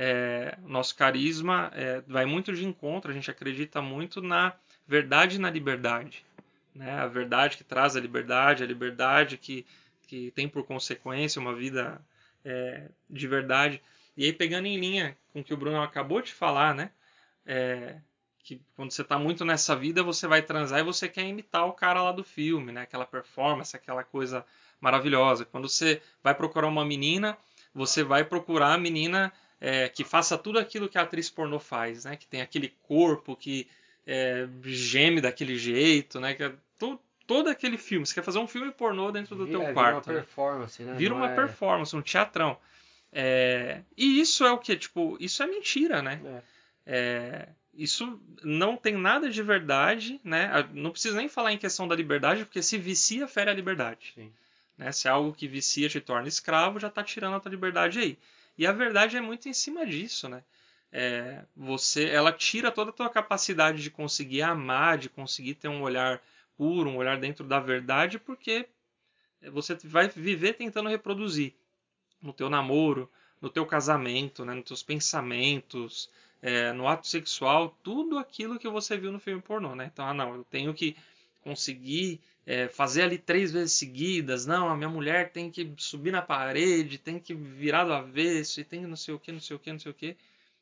[0.00, 4.54] É, nosso carisma é, vai muito de encontro, a gente acredita muito na
[4.86, 6.24] verdade e na liberdade.
[6.72, 6.92] Né?
[6.92, 9.66] A verdade que traz a liberdade, a liberdade que,
[10.06, 12.00] que tem por consequência uma vida
[12.44, 13.82] é, de verdade.
[14.16, 16.92] E aí, pegando em linha com o que o Bruno acabou de falar, né?
[17.44, 17.96] É,
[18.44, 21.72] que quando você está muito nessa vida, você vai transar e você quer imitar o
[21.72, 22.82] cara lá do filme, né?
[22.82, 24.46] Aquela performance, aquela coisa
[24.80, 25.44] maravilhosa.
[25.44, 27.36] Quando você vai procurar uma menina,
[27.74, 32.04] você vai procurar a menina é, que faça tudo aquilo que a atriz pornô faz,
[32.04, 32.16] né?
[32.16, 33.66] Que tem aquele corpo que
[34.06, 36.34] é, geme daquele jeito, né?
[36.34, 38.06] Que é to- todo aquele filme.
[38.06, 40.06] Você quer fazer um filme pornô dentro do teu É, vira quarto.
[40.06, 40.20] uma né?
[40.20, 40.94] performance, né?
[40.94, 42.56] Vira Não uma é- performance, um teatrão.
[43.12, 44.76] É, e isso é o que?
[44.76, 46.20] Tipo, isso é mentira, né?
[46.24, 46.42] É.
[46.90, 50.50] É, isso não tem nada de verdade, né?
[50.72, 54.14] Não precisa nem falar em questão da liberdade, porque se vicia, fere a liberdade.
[54.76, 54.90] Né?
[54.92, 58.18] Se é algo que vicia te torna escravo, já está tirando a tua liberdade aí.
[58.58, 60.42] E a verdade é muito em cima disso, né?
[60.90, 65.82] É, você, ela tira toda a tua capacidade de conseguir amar, de conseguir ter um
[65.82, 66.20] olhar
[66.56, 68.68] puro, um olhar dentro da verdade, porque
[69.52, 71.54] você vai viver tentando reproduzir
[72.20, 73.08] no teu namoro,
[73.40, 76.10] no teu casamento, né, nos teus pensamentos,
[76.42, 79.88] é, no ato sexual, tudo aquilo que você viu no filme pornô, né?
[79.92, 80.96] Então, ah, não, eu tenho que
[81.48, 86.20] conseguir é, fazer ali três vezes seguidas, não, a minha mulher tem que subir na
[86.22, 89.58] parede, tem que virar do avesso, e tem não sei o que, não sei o
[89.58, 90.16] que, não sei o que.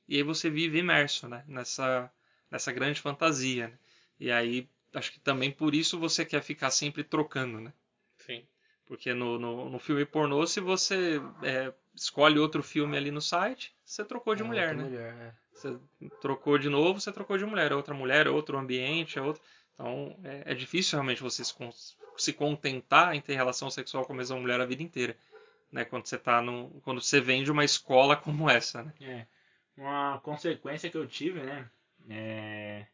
[0.08, 2.10] E aí você vive imerso, né, nessa,
[2.50, 3.78] nessa grande fantasia, né?
[4.18, 7.72] E aí, acho que também por isso você quer ficar sempre trocando, né?
[8.18, 8.42] Sim.
[8.86, 13.74] Porque no, no, no filme pornô, se você é, escolhe outro filme ali no site,
[13.84, 14.84] você trocou de É, mulher, né?
[14.84, 15.34] mulher, é.
[15.52, 15.76] Você
[16.20, 17.72] trocou de novo, você trocou de mulher.
[17.72, 19.42] É outra mulher, é outro ambiente, é outro.
[19.76, 21.54] Então é, é difícil realmente você se,
[22.16, 25.16] se contentar em ter relação sexual com a mesma mulher a vida inteira.
[25.70, 25.84] Né?
[25.84, 28.94] Quando você tá no, quando você vem de uma escola como essa, né?
[29.00, 29.26] É.
[29.76, 31.68] Uma consequência que eu tive, né?
[32.08, 32.86] É,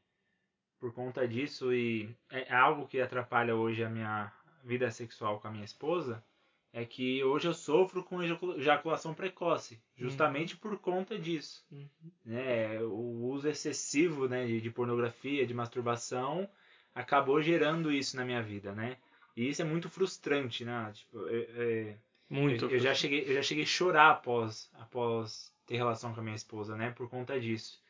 [0.81, 4.33] por conta disso, e é algo que atrapalha hoje a minha
[4.65, 6.25] vida sexual com a minha esposa,
[6.73, 11.65] é que hoje eu sofro com ejacula- ejaculação precoce, justamente por conta disso.
[11.71, 11.89] Uhum.
[12.25, 12.81] Né?
[12.81, 16.49] O uso excessivo né, de, de pornografia, de masturbação,
[16.95, 18.97] acabou gerando isso na minha vida, né?
[19.37, 20.91] E isso é muito frustrante, né?
[20.93, 21.97] Tipo, é- é,
[22.29, 22.67] Muito.
[22.67, 26.23] eu, eu já cheguei, eu já cheguei a chorar após, após ter relação com a
[26.23, 26.91] minha esposa, né?
[26.91, 27.81] Por conta disso.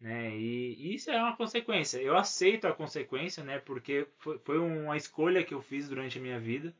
[0.00, 0.36] Né?
[0.36, 1.98] E, e isso é uma consequência.
[1.98, 3.58] Eu aceito a consequência, né?
[3.60, 6.74] Porque foi, foi uma escolha que eu fiz durante a minha vida,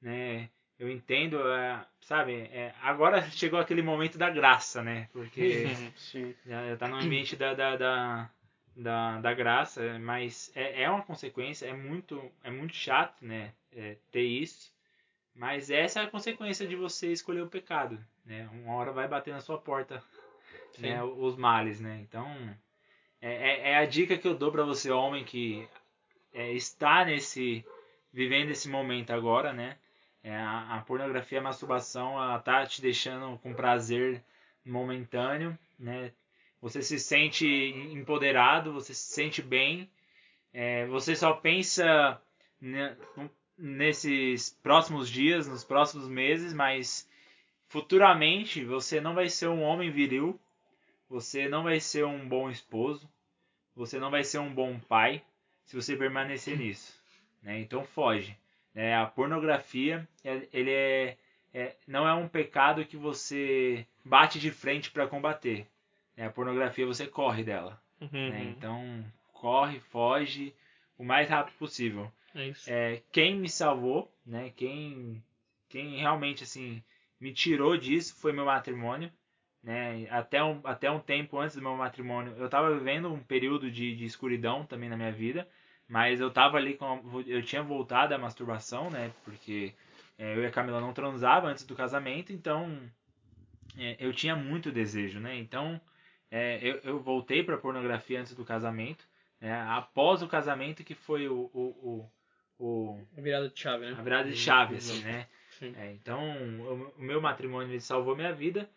[0.00, 0.50] né?
[0.78, 2.34] Eu entendo, é, sabe?
[2.34, 5.08] é, agora chegou aquele momento da graça, né?
[5.12, 5.64] Porque
[6.46, 8.30] já está no ambiente da, da, da,
[8.78, 13.52] da, da graça, mas é, é uma consequência, é muito, é muito chato, né?
[13.74, 14.72] é, ter isso.
[15.34, 18.48] Mas essa é a consequência de você escolher o pecado, né?
[18.52, 20.02] Uma hora vai bater na sua porta,
[20.78, 21.02] né?
[21.02, 22.00] Os males, né?
[22.02, 22.26] Então,
[23.20, 25.68] é, é, é a dica que eu dou para você, homem, que
[26.34, 27.64] é, está nesse,
[28.12, 29.76] vivendo esse momento agora, né?
[30.24, 34.20] É, a, a pornografia, a masturbação, ela tá te deixando com prazer
[34.64, 36.12] momentâneo, né?
[36.60, 37.46] Você se sente
[37.92, 39.88] empoderado, você se sente bem,
[40.52, 42.20] é, você só pensa
[42.60, 42.96] ne-
[43.56, 47.08] nesses próximos dias, nos próximos meses, mas
[47.68, 50.38] futuramente você não vai ser um homem viril,
[51.08, 53.08] você não vai ser um bom esposo,
[53.74, 55.22] você não vai ser um bom pai
[55.64, 56.98] se você permanecer nisso.
[57.42, 57.60] Né?
[57.60, 58.36] Então foge.
[58.74, 58.96] né?
[58.96, 61.16] a pornografia, é- ele é,
[61.54, 65.66] é- não é um pecado que você bate de frente para combater.
[66.18, 66.26] Né?
[66.26, 67.80] A pornografia você corre dela.
[68.00, 68.30] Uhum.
[68.30, 68.54] né?
[68.56, 70.52] Então corre, foge
[70.98, 72.12] o mais rápido possível.
[72.34, 72.68] É isso.
[72.68, 74.52] É, quem me salvou, né?
[74.56, 75.22] Quem,
[75.68, 76.82] quem realmente assim
[77.20, 79.10] me tirou disso foi meu matrimônio,
[79.62, 80.06] né?
[80.10, 83.94] Até um, até um tempo antes do meu matrimônio, eu tava vivendo um período de,
[83.94, 85.48] de escuridão também na minha vida,
[85.88, 87.22] mas eu tava ali com.
[87.26, 89.12] Eu tinha voltado à masturbação, né?
[89.24, 89.72] Porque
[90.18, 92.78] é, eu e a Camila não transava antes do casamento, então
[93.76, 95.36] é, eu tinha muito desejo, né?
[95.36, 95.80] Então
[96.30, 99.06] é, eu, eu voltei pra pornografia antes do casamento,
[99.40, 99.52] né?
[99.68, 102.10] Após o casamento, que foi o, o,
[102.58, 103.96] o, o A virada de chave, né?
[103.98, 105.26] a virada de chave, assim, né?
[105.76, 106.20] É, então,
[106.60, 108.68] o, o meu matrimônio salvou minha vida,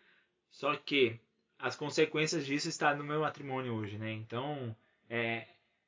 [0.50, 1.18] só que
[1.58, 4.12] as consequências disso estão no meu matrimônio hoje, né?
[4.12, 4.74] Então,
[5.08, 5.46] é,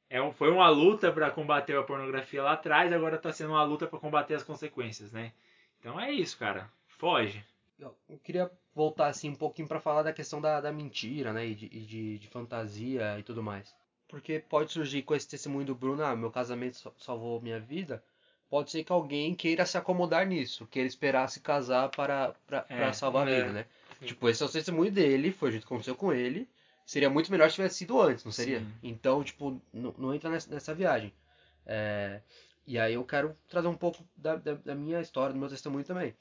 [0.09, 3.87] é foi uma luta para combater a pornografia lá atrás, agora está sendo uma luta
[3.87, 5.33] para combater as consequências, né?
[5.81, 6.71] Então é isso, cara.
[6.87, 7.45] Foge.
[8.09, 11.47] Eu queria voltar assim um pouquinho pra falar da questão da, da mentira, né?
[11.47, 13.75] E, de, e de, de fantasia e tudo mais.
[14.09, 18.03] Porque pode surgir com esse testemunho do Bruno, ah, meu casamento sa- salvou minha vida.
[18.49, 22.89] Pode ser que alguém queira se acomodar nisso, queira esperar se casar para, para, para
[22.89, 23.37] É, salvar a é.
[23.41, 23.67] vida, né?
[23.99, 24.07] Sim.
[24.07, 26.49] Tipo, esse é o testemunho dele, foi o jeito que aconteceu com ele.
[26.87, 28.61] Seria muito melhor se tivesse sido antes, não seria?
[28.61, 28.73] Sim.
[28.83, 31.13] Então, tipo, não, não entra nessa, nessa viagem.
[31.67, 32.21] É,
[32.67, 35.85] e aí eu quero trazer um pouco da, da, da minha história, do meu testemunho
[35.85, 36.15] também.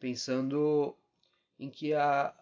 [0.00, 0.96] Pensando
[1.58, 2.34] em que a,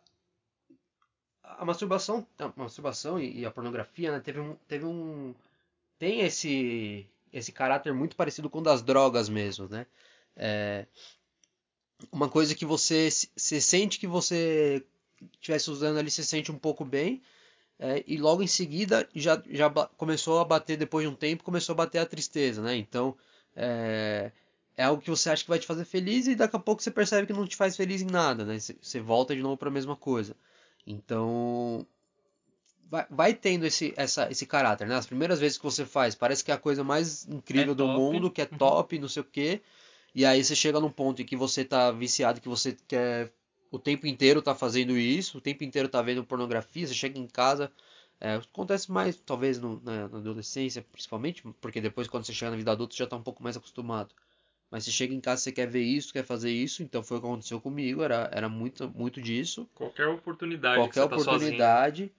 [1.43, 5.35] a masturbação, a masturbação e, e a pornografia, né, teve um, teve um,
[5.99, 9.87] tem esse, esse caráter muito parecido com o das drogas mesmo, né?
[10.37, 10.87] É,
[12.11, 14.85] uma coisa que você se se sente que você
[15.35, 17.23] estivesse usando ali, se sente um pouco bem,
[17.79, 21.73] é, e logo em seguida já, já começou a bater, depois de um tempo, começou
[21.73, 22.77] a bater a tristeza, né?
[22.77, 23.17] Então,
[23.57, 24.33] é,
[24.77, 26.91] é algo que você acha que vai te fazer feliz e daqui a pouco você
[26.91, 28.59] percebe que não te faz feliz em nada, né?
[28.59, 30.37] Você volta de novo para a mesma coisa.
[30.87, 31.87] Então,
[32.91, 34.95] vai, vai tendo esse, essa, esse caráter, né?
[34.97, 37.85] As primeiras vezes que você faz, parece que é a coisa mais incrível É do
[37.85, 38.01] top.
[38.13, 39.61] mundo, que é top, não sei o quê.
[40.15, 43.33] E aí você chega num ponto em que você tá viciado, que você quer
[43.71, 47.27] o tempo inteiro tá fazendo isso, o tempo inteiro tá vendo pornografia, você chega em
[47.27, 47.73] casa.
[48.21, 52.57] é, acontece mais, talvez, no- na, na adolescência, principalmente, porque depois, quando você chega na
[52.57, 54.15] vida adulta, você já tá um pouco mais acostumado.
[54.75, 57.21] Mas você chega em casa, você quer ver isso, quer fazer isso, então foi o
[57.21, 62.13] que aconteceu comigo, era, era muito, muito disso Qualquer oportunidade qualquer que você tá oportunidade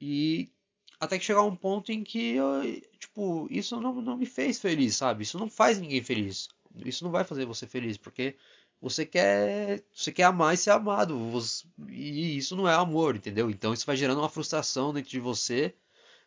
[0.00, 0.50] e
[0.98, 2.60] até que chegar um ponto em que eu,
[2.98, 5.22] tipo, isso não, não me fez feliz, sabe?
[5.22, 6.48] Isso não faz ninguém feliz.
[6.84, 8.34] Isso não vai fazer você feliz, porque
[8.82, 13.48] você quer, você quer amar e ser amado, você- e isso não é amor, entendeu?
[13.48, 15.72] Então isso vai gerando uma frustração dentro de você,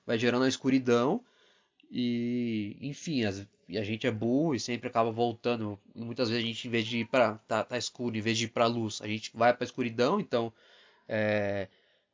[0.05, 1.21] vai gerando uma escuridão
[1.91, 5.77] e, enfim, as- e a gente é burro e sempre acaba voltando.
[5.95, 7.35] E muitas vezes a gente, em vez de ir pra.
[7.47, 10.51] tá, tá escuro, em vez de ir pra luz, a gente vai pra escuridão, então.
[11.07, 11.67] é,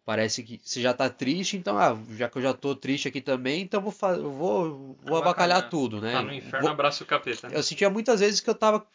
[0.06, 3.20] parece que você já tá triste, então, ah, já que eu já tô triste aqui
[3.20, 5.70] também, então vou, vou, vou avacalhar Avacalhar.
[5.70, 6.12] tudo, né?
[6.12, 7.50] Tá no inferno, Vou- abraça o capeta.
[7.50, 7.58] né?
[7.58, 8.86] eu sentia muitas vezes que eu tava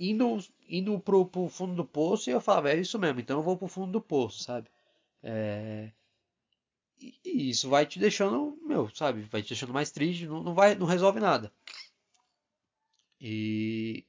[0.00, 3.42] indo, indo pro, pro fundo do poço e eu falava, é isso mesmo, então eu
[3.42, 4.68] vou pro fundo do poço, sabe?
[5.22, 5.90] É,
[7.04, 9.22] E, e isso vai te deixando, meu, sabe?
[9.30, 11.52] Vai te deixando mais triste, não, não vai, não resolve nada.
[13.20, 14.04] E,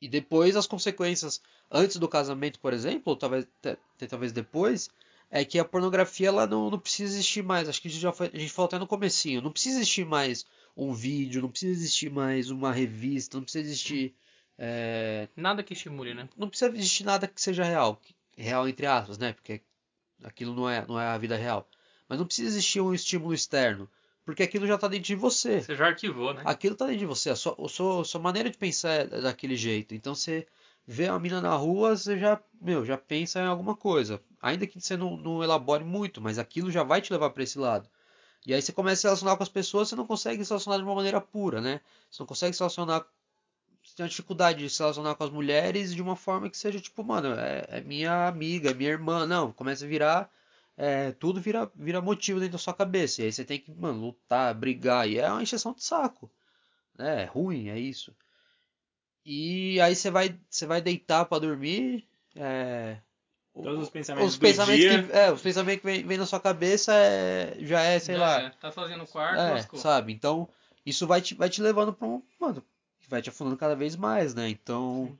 [0.00, 3.78] e depois as consequências, antes do casamento, por exemplo, ou talvez, até-
[4.08, 4.90] talvez depois,
[5.30, 7.68] é que a pornografia ela não, não precisa existir mais.
[7.68, 9.40] Acho que isso já foi, a gente falou até no comecinho.
[9.42, 10.44] Não precisa existir mais
[10.76, 14.14] um vídeo, não precisa existir mais uma revista, não precisa existir.
[14.58, 16.28] é, Nada que estimule, né?
[16.36, 18.00] não precisa existir nada que seja real.
[18.36, 19.32] Real entre aspas, né?
[19.32, 19.62] Porque
[20.24, 21.68] aquilo não é, não é a vida real.
[22.10, 23.88] Mas não precisa existir um estímulo externo.
[24.24, 25.60] Porque aquilo já está dentro de você.
[25.60, 26.42] Você já arquivou, né?
[26.44, 27.30] Aquilo tá dentro de você.
[27.30, 29.94] A sua, a sua, a sua maneira de pensar é daquele jeito.
[29.94, 30.44] Então você
[30.84, 34.20] vê uma mina na rua, você já, meu, já pensa em alguma coisa.
[34.42, 37.60] Ainda que você não, não elabore muito, mas aquilo já vai te levar para esse
[37.60, 37.88] lado.
[38.44, 40.78] E aí você começa a se relacionar com as pessoas, você não consegue se relacionar
[40.78, 41.80] de uma maneira pura, né?
[42.10, 43.06] Você não consegue se relacionar.
[43.84, 46.80] Você tem uma dificuldade de se relacionar com as mulheres de uma forma que seja
[46.80, 49.26] tipo, mano, é, é minha amiga, é minha irmã.
[49.26, 50.28] Não, começa a virar.
[50.82, 53.20] É, tudo vira, vira motivo dentro da sua cabeça.
[53.22, 55.08] E aí você tem que, mano, lutar, brigar.
[55.08, 56.30] E é uma encheção de saco.
[56.98, 57.22] né?
[57.24, 58.14] É ruim, é isso.
[59.24, 62.06] E aí você vai, você vai deitar pra dormir.
[62.34, 62.96] é,
[63.52, 65.02] Todos os pensamentos os do pensamentos dia.
[65.02, 68.20] que, é, os pensamentos que vem, vem na sua cabeça é, já é, sei Já
[68.20, 68.40] lá.
[68.40, 68.50] é.
[68.50, 69.78] Tá sozinho no quarto, É, lascou.
[69.80, 70.12] sabe?
[70.12, 70.48] Então,
[70.86, 72.22] isso vai te, vai te levando pra um.
[72.40, 72.64] Mano,
[73.08, 74.48] vai te afundando cada vez mais, né?
[74.48, 75.16] Então.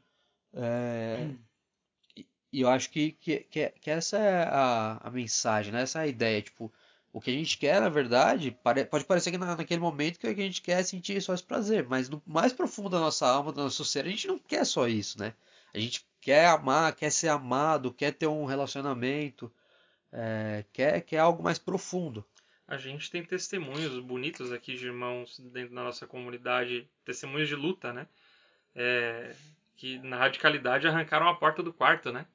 [0.54, 1.26] É,
[2.52, 5.82] e eu acho que, que, que, essa é a, a mensagem, né?
[5.82, 6.42] Essa é a ideia.
[6.42, 6.72] Tipo,
[7.12, 8.56] o que a gente quer, na verdade,
[8.90, 12.08] pode parecer que na, naquele momento que a gente quer sentir só esse prazer, mas
[12.08, 15.18] no mais profundo da nossa alma, do nosso ser, a gente não quer só isso,
[15.18, 15.34] né?
[15.72, 19.52] A gente quer amar, quer ser amado, quer ter um relacionamento,
[20.12, 22.24] é, quer, quer algo mais profundo.
[22.66, 27.92] A gente tem testemunhos bonitos aqui de irmãos dentro da nossa comunidade, testemunhos de luta,
[27.92, 28.06] né?
[28.74, 29.34] É,
[29.76, 32.26] que na radicalidade arrancaram a porta do quarto, né?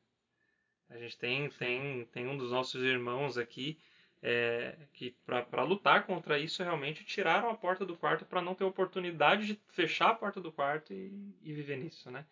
[0.90, 3.80] A gente tem, tem, tem um dos nossos irmãos aqui
[4.22, 8.64] é, que para lutar contra isso realmente tiraram a porta do quarto para não ter
[8.64, 12.26] oportunidade de fechar a porta do quarto e, e viver nisso, né?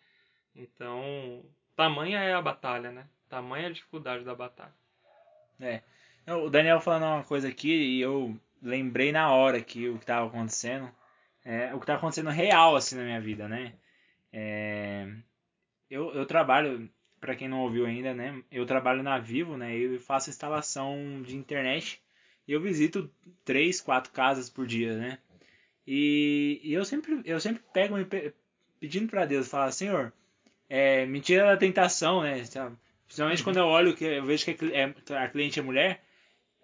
[0.54, 1.44] Então,
[1.76, 3.06] tamanha é a batalha, né?
[3.28, 4.74] Tamanha a dificuldade da batalha.
[5.60, 5.82] É.
[6.26, 10.26] O Daniel falando uma coisa aqui e eu lembrei na hora que o que estava
[10.26, 10.90] acontecendo.
[11.44, 13.74] É, o que estava acontecendo real assim na minha vida, né?
[14.32, 15.06] É,
[15.90, 16.90] eu, eu trabalho,
[17.24, 18.42] para quem não ouviu ainda, né?
[18.52, 19.74] Eu trabalho na Vivo, né?
[19.76, 22.00] Eu faço instalação de internet
[22.46, 23.10] e eu visito
[23.44, 25.18] três, quatro casas por dia, né?
[25.86, 28.32] E, e eu sempre eu sempre pego me pe-
[28.80, 30.12] pedindo para Deus, falar, Senhor,
[30.68, 32.42] é, me tira da tentação, né?
[33.06, 36.02] Principalmente quando eu olho que eu vejo que a é- a cliente é mulher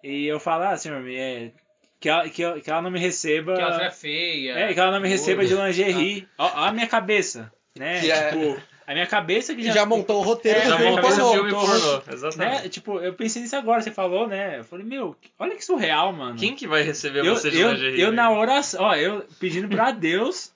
[0.03, 1.51] e eu falo, ah, Senhor, me- é,
[1.99, 3.55] que, ela, que, ela- que ela não me receba.
[3.55, 4.53] Que ela seja feia.
[4.53, 6.27] É, que ela não me receba de lingerie.
[6.37, 8.01] Ó, ó a minha cabeça, né?
[8.01, 10.77] Que é- Tipo, a minha cabeça que já, já montou o roteiro É, do já
[10.77, 11.31] filme montou o pornô.
[11.33, 11.67] filme pornô.
[11.99, 12.63] pornô, exatamente.
[12.63, 12.69] né?
[12.69, 14.59] Tipo, eu pensei nisso agora, você falou, né?
[14.59, 16.37] Eu falei, meu, olha que surreal, mano.
[16.37, 18.01] Quem que vai receber eu, você de eu, lingerie?
[18.01, 18.15] eu né?
[18.17, 20.51] na oração, ó, eu pedindo pra Deus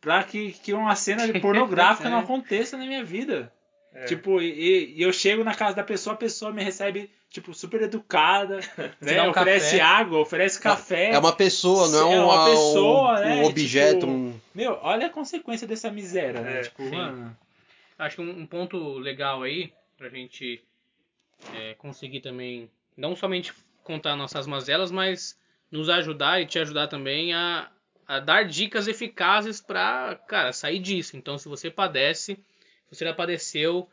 [0.00, 3.52] pra que, que uma cena pornográfica não aconteça na minha vida.
[3.92, 4.04] É.
[4.04, 7.82] Tipo, e, e eu chego na casa da pessoa, a pessoa me recebe, tipo, super
[7.82, 8.60] educada,
[9.02, 9.20] né?
[9.22, 9.80] um oferece café.
[9.80, 11.10] água, oferece café.
[11.10, 13.34] É uma pessoa, não é, É uma, uma pessoa, um, né?
[13.36, 14.00] um objeto.
[14.00, 16.58] Tipo, um- Meu, olha a consequência dessa miséria, né?
[16.58, 16.90] É, tipo, sim.
[16.94, 17.36] mano.
[18.00, 20.64] Acho que um, um ponto legal aí, pra gente
[21.54, 23.52] é, conseguir também, não somente
[23.84, 25.38] contar nossas mazelas, mas
[25.70, 27.70] nos ajudar e te ajudar também a,
[28.06, 31.16] a dar dicas eficazes pra, cara, sair disso.
[31.16, 32.34] Então, se você padece,
[32.88, 33.88] se você já padeceu,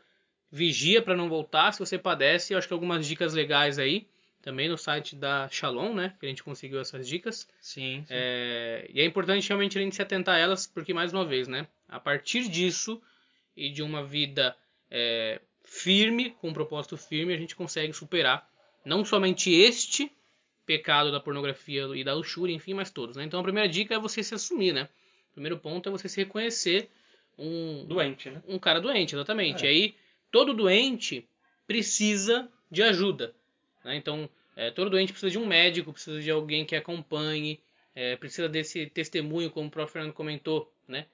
[0.50, 1.72] vigia pra não voltar.
[1.72, 4.06] Se você padece, eu acho que algumas dicas legais aí,
[4.40, 7.46] também no site da Shalom, né, que a gente conseguiu essas dicas.
[7.60, 8.06] Sim, sim.
[8.08, 11.46] É, e é importante realmente a gente se atentar a elas, porque, mais uma vez,
[11.46, 11.66] né?
[11.88, 13.00] A partir disso
[13.58, 14.56] e de uma vida
[14.90, 18.48] é, firme, com um propósito firme, a gente consegue superar
[18.84, 20.10] não somente este
[20.64, 23.16] pecado da pornografia e da luxúria, enfim, mas todos.
[23.16, 23.24] Né?
[23.24, 24.88] Então a primeira dica é você se assumir, né?
[25.30, 26.88] O primeiro ponto é você se reconhecer
[27.38, 28.42] um, Doente, né?
[28.48, 29.64] um cara doente, exatamente.
[29.64, 29.94] E aí,
[30.30, 31.26] todo doente
[31.66, 33.34] precisa de ajuda.
[33.84, 33.96] né?
[33.96, 37.60] Então, é, todo doente precisa de um médico, precisa de alguém que acompanhe,
[37.94, 41.06] é, precisa desse testemunho, como o próprio Fernando comentou, né?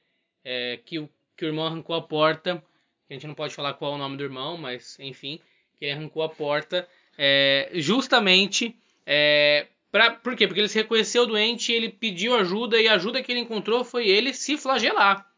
[0.43, 2.62] É, que, o, que o irmão arrancou a porta,
[3.09, 5.40] a gente não pode falar qual é o nome do irmão, mas enfim,
[5.79, 10.47] que ele arrancou a porta é, justamente é, pra, por quê?
[10.47, 14.09] Porque ele se reconheceu doente, ele pediu ajuda e a ajuda que ele encontrou foi
[14.09, 15.29] ele se flagelar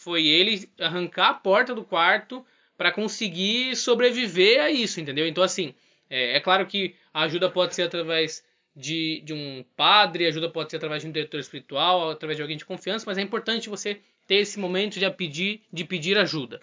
[0.00, 5.26] foi ele arrancar a porta do quarto para conseguir sobreviver a isso, entendeu?
[5.26, 5.74] Então, assim,
[6.08, 8.42] é, é claro que a ajuda pode ser através
[8.74, 12.42] de, de um padre, a ajuda pode ser através de um diretor espiritual, através de
[12.42, 16.60] alguém de confiança, mas é importante você ter esse momento de pedir, de pedir ajuda.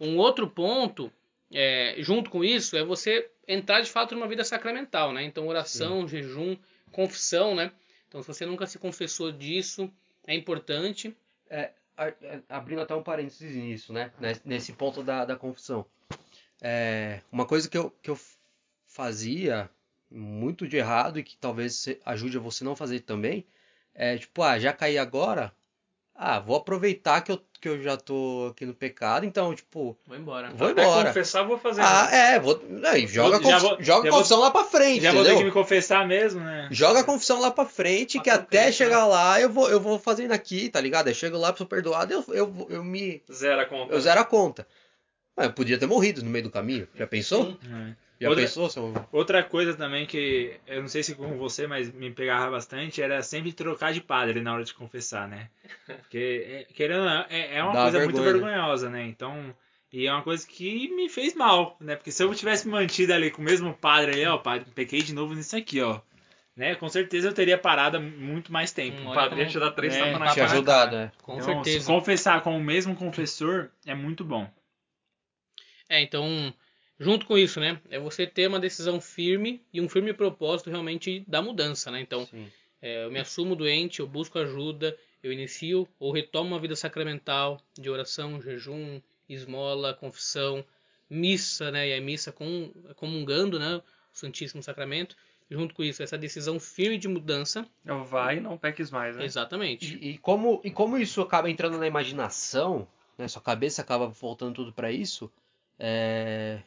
[0.00, 1.12] Um outro ponto,
[1.52, 5.22] é, junto com isso, é você entrar de fato numa vida sacramental, né?
[5.22, 6.56] Então, oração, jejum,
[6.90, 7.70] confissão, né?
[8.08, 9.90] Então, se você nunca se confessou disso,
[10.26, 11.14] é importante.
[11.96, 14.10] a- a- abrindo até um parênteses nisso, né?
[14.18, 15.86] Nes- Nesse ponto da, da confissão.
[16.60, 18.18] É, uma coisa que eu, que eu
[18.86, 19.70] fazia
[20.14, 23.44] muito de errado e que talvez se- ajude a você não fazer também
[23.94, 25.52] é tipo, ah, já caí agora?
[26.16, 30.16] Ah, vou aproveitar que eu, que eu já tô aqui no pecado, então, tipo, Vou
[30.16, 30.50] embora.
[30.52, 31.08] vou Até embora.
[31.08, 31.80] confessar, vou fazer.
[31.82, 32.34] Ah, né?
[32.36, 32.62] é, vou.
[32.86, 35.38] Aí, joga conf- vou- joga a vou- confissão lá pra frente, Já vou ter entendeu?
[35.38, 36.68] que me confessar mesmo, né?
[36.70, 40.30] Joga a confissão lá pra frente, que até chegar lá eu vou, eu vou fazendo
[40.30, 41.08] aqui, tá ligado?
[41.08, 43.20] Eu chego lá, sou perdoado, eu, eu, eu me.
[43.32, 43.92] Zero a conta.
[43.92, 44.66] Eu zero a conta.
[45.36, 46.86] Mas eu podia ter morrido no meio do caminho.
[46.94, 47.58] Já pensou?
[47.68, 48.03] É.
[48.24, 48.70] Já Outra- pensou?
[48.70, 48.94] Se eu...
[49.12, 53.22] Outra coisa também que eu não sei se com você, mas me pegava bastante, era
[53.22, 55.48] sempre trocar de padre na hora de confessar, né?
[55.86, 58.40] Porque, é, querendo é, é uma Dá coisa muito vergonha, né?
[58.40, 59.04] vergonhosa, né?
[59.06, 59.54] Então,
[59.92, 61.94] e é uma coisa que me fez mal, né?
[61.96, 65.14] Porque se eu tivesse mantido ali com o mesmo padre ali, ó, padre, pequei de
[65.14, 66.00] novo nisso aqui, ó.
[66.56, 66.74] Né?
[66.76, 68.96] Com certeza eu teria parado muito mais tempo.
[69.00, 71.12] Hum, O padre ia te dar três É, tapas na ajudado, é.
[71.22, 71.86] Com Então, se certeza.
[71.86, 74.48] confessar com o mesmo confessor é muito bom.
[75.88, 76.52] É, então,
[76.98, 77.80] junto com isso, né?
[77.90, 82.00] É você ter uma decisão firme e um firme propósito realmente da mudança, né?
[82.00, 82.28] Então,
[82.80, 87.60] é, eu me assumo doente, eu busco ajuda, eu inicio ou retomo uma vida sacramental
[87.78, 90.64] de oração, jejum, esmola, confissão,
[91.08, 91.88] missa, né?
[91.88, 93.76] E a missa com, comungando, né?
[93.76, 93.82] O
[94.12, 95.16] Santíssimo Sacramento.
[95.50, 97.66] Junto com isso, essa decisão firme de mudança.
[98.06, 99.24] Vai e não peques mais, né?
[99.24, 99.96] Exatamente.
[99.96, 103.28] E, e como, e como isso acaba entrando na imaginação, né?
[103.28, 105.30] Sua cabeça acaba voltando tudo pra isso.
[105.78, 106.60] É...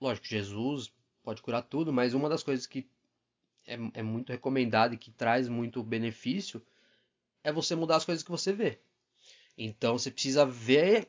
[0.00, 0.92] Lógico, Jesus
[1.22, 2.86] pode curar tudo, mas uma das coisas que
[3.66, 6.62] é, é muito recomendado e que traz muito benefício
[7.44, 8.78] é você mudar as coisas que você vê.
[9.58, 11.08] Então você precisa ver,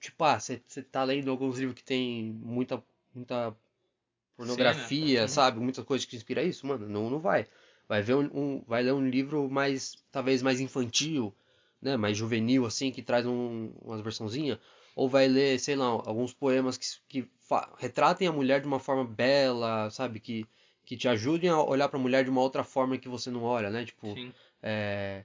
[0.00, 2.82] tipo, ah, você, você tá lendo alguns livros que tem muita
[3.14, 3.56] muita
[4.36, 5.28] pornografia, Cena.
[5.28, 5.60] sabe?
[5.60, 7.46] Muita coisa que inspira isso, mano, não, não vai.
[7.88, 11.34] Vai ver um, um- vai ler um livro mais, talvez mais infantil,
[11.80, 11.96] né?
[11.96, 14.58] Mais juvenil, assim, que traz um, umas versãozinha.
[14.94, 17.30] Ou vai ler, sei lá, alguns poemas que, que
[17.78, 20.20] retratem a mulher de uma forma bela, sabe?
[20.20, 20.46] Que,
[20.84, 23.70] que te ajudem a olhar pra mulher de uma outra forma que você não olha,
[23.70, 23.84] né?
[23.84, 24.32] Tipo, Sim.
[24.62, 25.24] é,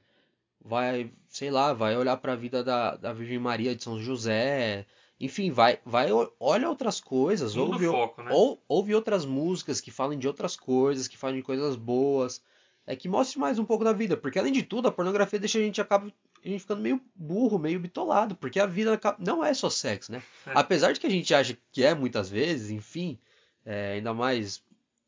[0.63, 4.85] vai, sei lá, vai olhar para a vida da, da Virgem Maria de São José,
[5.19, 6.07] enfim, vai, vai
[6.39, 8.31] olha outras coisas, ouve, foco, né?
[8.31, 12.41] ou, ouve outras músicas que falem de outras coisas, que falem de coisas boas,
[12.87, 15.59] é que mostre mais um pouco da vida, porque além de tudo, a pornografia deixa
[15.59, 16.11] a gente acaba
[16.43, 20.23] a gente ficando meio burro, meio bitolado, porque a vida não é só sexo, né?
[20.47, 20.51] É.
[20.55, 23.19] Apesar de que a gente acha que é muitas vezes, enfim,
[23.65, 24.63] é, ainda mais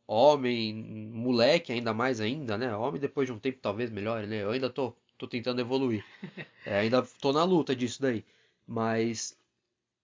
[0.08, 0.74] homem,
[1.14, 2.76] moleque ainda mais ainda, né?
[2.76, 4.44] Homem depois de um tempo talvez melhore, né?
[4.44, 6.04] Eu ainda tô, tô tentando evoluir.
[6.64, 8.24] É, ainda tô na luta disso daí.
[8.68, 9.36] Mas,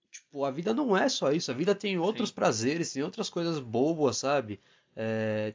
[0.09, 1.51] tipo, a vida não é só isso.
[1.51, 2.35] A vida tem outros Sim.
[2.35, 4.59] prazeres, tem outras coisas boas, sabe?
[4.95, 5.53] É,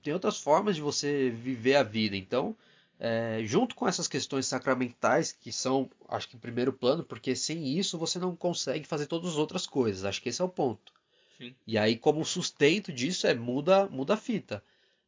[0.00, 2.14] tem outras formas de você viver a vida.
[2.14, 2.54] Então,
[2.98, 7.66] é, junto com essas questões sacramentais, que são, acho que em primeiro plano, porque sem
[7.78, 10.04] isso você não consegue fazer todas as outras coisas.
[10.04, 10.92] Acho que esse é o ponto.
[11.38, 11.54] Sim.
[11.66, 14.62] E aí, como sustento disso, é muda, muda a fita.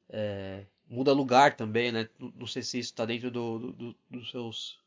[0.09, 2.09] É, muda lugar também, né?
[2.19, 4.79] Não sei se isso tá dentro do, do- do- dos seus,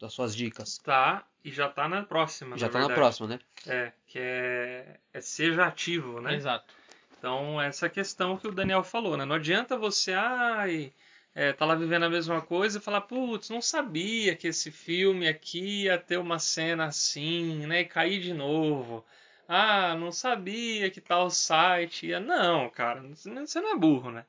[0.00, 0.78] das suas dicas.
[0.78, 3.00] Tá, e já tá na próxima, Já na tá na verdade.
[3.00, 3.40] próxima, né?
[3.66, 6.34] É, que é, é seja ativo, né?
[6.34, 6.72] Exato.
[7.18, 9.24] Então, essa questão que o Daniel falou, né?
[9.24, 10.92] Não adianta você, ai,
[11.38, 15.28] é, tá lá vivendo a mesma coisa e falar, putz, não sabia que esse filme
[15.28, 17.82] aqui ia ter uma cena assim, né?
[17.82, 19.06] E cair de novo.
[19.46, 22.18] Ah, não sabia que tal site ia.
[22.18, 24.26] Não, cara, você não é burro, né?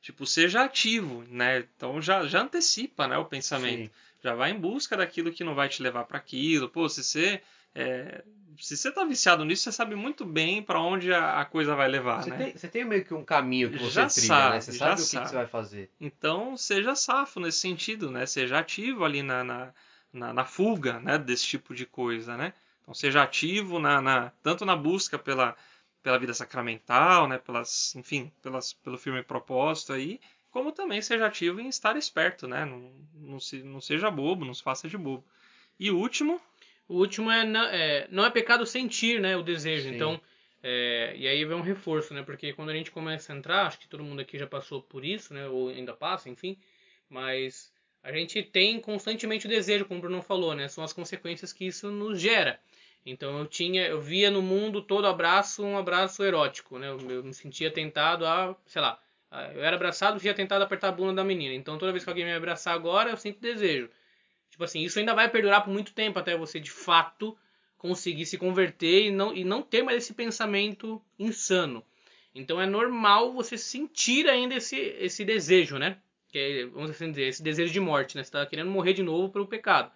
[0.00, 1.58] Tipo, seja ativo, né?
[1.76, 3.90] Então já, já antecipa, né, o pensamento.
[3.90, 3.98] Sim.
[4.24, 6.70] Já vai em busca daquilo que não vai te levar para aquilo.
[6.70, 7.42] Pô, se você
[7.76, 8.24] é,
[8.58, 12.22] se você tá viciado nisso, você sabe muito bem para onde a, coisa vai levar,
[12.22, 12.36] Você, né?
[12.44, 14.60] tem, você tem meio que um caminho que você Já trilha, sabe, né?
[14.60, 15.90] Você sabe o que, que você vai fazer.
[16.00, 18.26] Então, seja safo nesse sentido, né?
[18.26, 19.72] Seja ativo ali na, na,
[20.12, 21.18] na, na fuga, né?
[21.18, 22.52] Desse tipo de coisa, né?
[22.82, 25.56] Então, seja ativo na, na- tanto na busca pela,
[26.02, 27.38] pela vida sacramental, né?
[27.38, 30.20] Pelas, enfim, pelas, pelo firme propósito aí,
[30.50, 32.64] como também seja ativo em estar esperto, né?
[32.64, 35.24] Não, não, se, não seja bobo, não se faça de bobo.
[35.78, 36.40] E último,
[36.88, 39.88] O último é, na- é, não é pecado sentir, né, o desejo.
[39.88, 39.94] Sim.
[39.94, 40.20] Então,
[40.62, 42.22] é, e aí vem um reforço, né?
[42.22, 45.04] Porque quando a gente começa a entrar, acho que todo mundo aqui já passou por
[45.04, 45.46] isso, né?
[45.48, 46.56] Ou ainda passa, enfim.
[47.08, 47.72] Mas
[48.02, 50.68] a gente tem constantemente o desejo, como o Bruno falou, né?
[50.68, 52.58] São as consequências que isso nos gera.
[53.04, 56.88] Então eu tinha, eu via no mundo todo abraço um abraço erótico, né?
[56.88, 58.98] Eu, eu me sentia tentado a, sei lá,
[59.54, 61.54] eu era abraçado, tinha tentado apertar a bunda da menina.
[61.54, 63.88] Então toda vez que alguém me abraçar agora, eu sinto desejo.
[64.56, 67.36] Tipo assim, isso ainda vai perdurar por muito tempo até você de fato
[67.76, 71.84] conseguir se converter e não, e não ter mais esse pensamento insano.
[72.34, 75.98] Então é normal você sentir ainda esse, esse desejo, né?
[76.28, 78.22] Que é, vamos assim dizer, esse desejo de morte, né?
[78.22, 79.92] Você está querendo morrer de novo pelo pecado.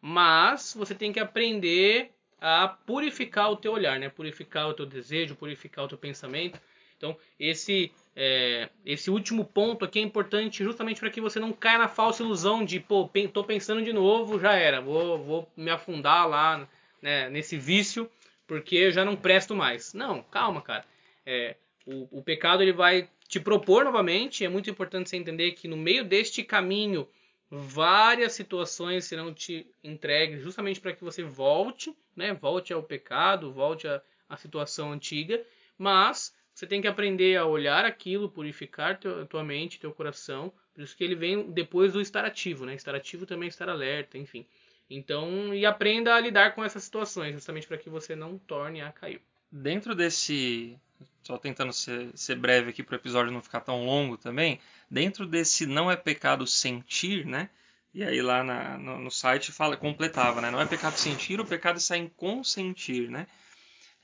[0.00, 4.08] Mas você tem que aprender a purificar o teu olhar, né?
[4.08, 6.58] Purificar o teu desejo, purificar o teu pensamento.
[6.96, 11.78] Então, esse é, esse último ponto aqui é importante justamente para que você não caia
[11.78, 16.28] na falsa ilusão de, pô, tô pensando de novo, já era, vou, vou me afundar
[16.28, 16.68] lá
[17.00, 18.10] né, nesse vício
[18.44, 19.94] porque eu já não presto mais.
[19.94, 20.84] Não, calma, cara.
[21.24, 21.54] É,
[21.86, 24.44] o, o pecado ele vai te propor novamente.
[24.44, 27.06] É muito importante você entender que no meio deste caminho
[27.48, 32.32] várias situações serão te entregues justamente para que você volte, né?
[32.32, 35.40] Volte ao pecado, volte à situação antiga,
[35.78, 40.52] mas você tem que aprender a olhar aquilo, purificar teu, tua mente, teu coração.
[40.74, 42.74] Por isso que ele vem depois do estar ativo, né?
[42.74, 44.44] Estar ativo também é estar alerta, enfim.
[44.90, 48.90] Então, e aprenda a lidar com essas situações, justamente para que você não torne a
[48.90, 49.20] cair.
[49.52, 50.76] dentro desse.
[51.22, 54.58] Só tentando ser, ser breve aqui para o episódio não ficar tão longo também.
[54.90, 57.50] Dentro desse não é pecado sentir, né?
[57.94, 60.50] E aí lá na- no, no site fala, completava, né?
[60.50, 63.26] Não é pecado sentir, o pecado está em consentir, né?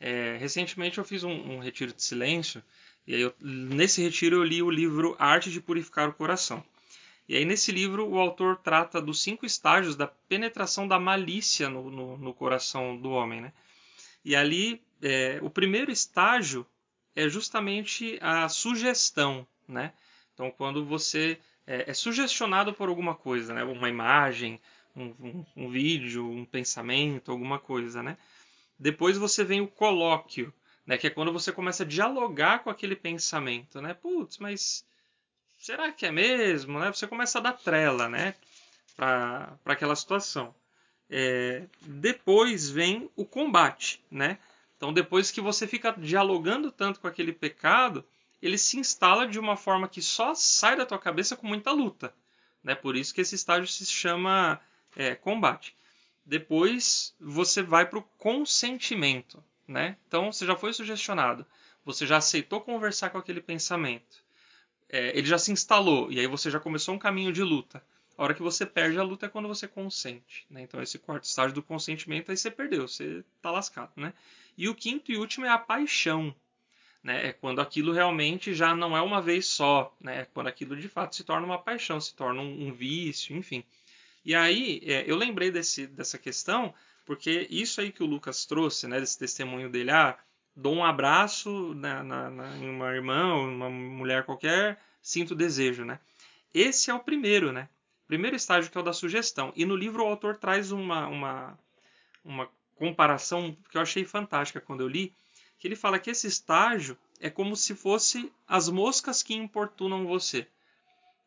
[0.01, 2.63] É, recentemente eu fiz um, um retiro de silêncio.
[3.07, 6.65] E aí eu- nesse retiro eu li o livro Arte de Purificar o Coração.
[7.29, 11.91] E aí nesse livro o autor trata dos cinco estágios da penetração da malícia no,
[11.91, 13.53] no, no coração do homem, né?
[14.25, 16.67] E ali é, o primeiro estágio
[17.15, 19.93] é justamente a sugestão, né?
[20.35, 23.63] Então quando você é, é sugestionado por alguma coisa, né?
[23.65, 24.61] Uma imagem,
[24.97, 28.17] um, um, um vídeo, um pensamento, alguma coisa, né?
[28.79, 30.53] Depois você vem o colóquio,
[30.87, 30.99] né?
[30.99, 33.95] Que é quando você começa a dialogar com aquele pensamento, né?
[33.95, 34.85] Putz, mas
[35.57, 36.93] será que é mesmo, né?
[36.93, 38.35] Você começa a dar trela, né?
[38.97, 40.55] Para aquela situação.
[41.09, 44.39] É, depois vem o combate, né?
[44.77, 48.05] Então, depois que você fica dialogando tanto com aquele pecado,
[48.43, 52.13] ele se instala de uma forma que só sai da tua cabeça com muita luta.
[52.63, 52.75] Né?
[52.75, 54.61] Por isso que esse estágio se chama
[54.97, 55.75] é, combate.
[56.25, 59.43] Depois você vai para o consentimento.
[59.67, 59.97] Né?
[60.07, 61.47] Então, você já foi sugestionado.
[61.85, 64.25] Você já aceitou conversar com aquele pensamento.
[64.89, 66.11] É, ele já se instalou.
[66.11, 67.83] E aí você já começou um caminho de luta.
[68.17, 70.47] A hora que você perde a luta é quando você consente.
[70.49, 70.63] Né?
[70.63, 73.93] Então, esse quarto estágio do consentimento, aí você perdeu, você tá lascado.
[73.97, 74.13] Né?
[74.57, 76.35] E o quinto e último é a paixão.
[77.03, 77.29] Né?
[77.29, 79.95] É quando aquilo realmente já não é uma vez só.
[80.01, 80.21] Né?
[80.21, 83.65] É quando aquilo de fato se torna uma paixão, se torna um, um vício, enfim.
[84.25, 86.73] E aí, é, eu lembrei desse, dessa questão,
[87.05, 90.19] porque isso aí que o Lucas trouxe, né, desse testemunho dele, ah,
[90.57, 95.85] dou um abraço na, na, na, em uma irmã ou uma mulher qualquer, sinto desejo,
[95.85, 95.99] né?
[96.53, 97.69] Esse é o primeiro, né?
[98.07, 99.53] Primeiro estágio que é o da sugestão.
[99.57, 101.59] E no livro o autor traz uma, uma,
[102.25, 105.13] uma comparação que eu achei fantástica quando eu li,
[105.59, 110.47] que ele fala que esse estágio é como se fosse as moscas que importunam você.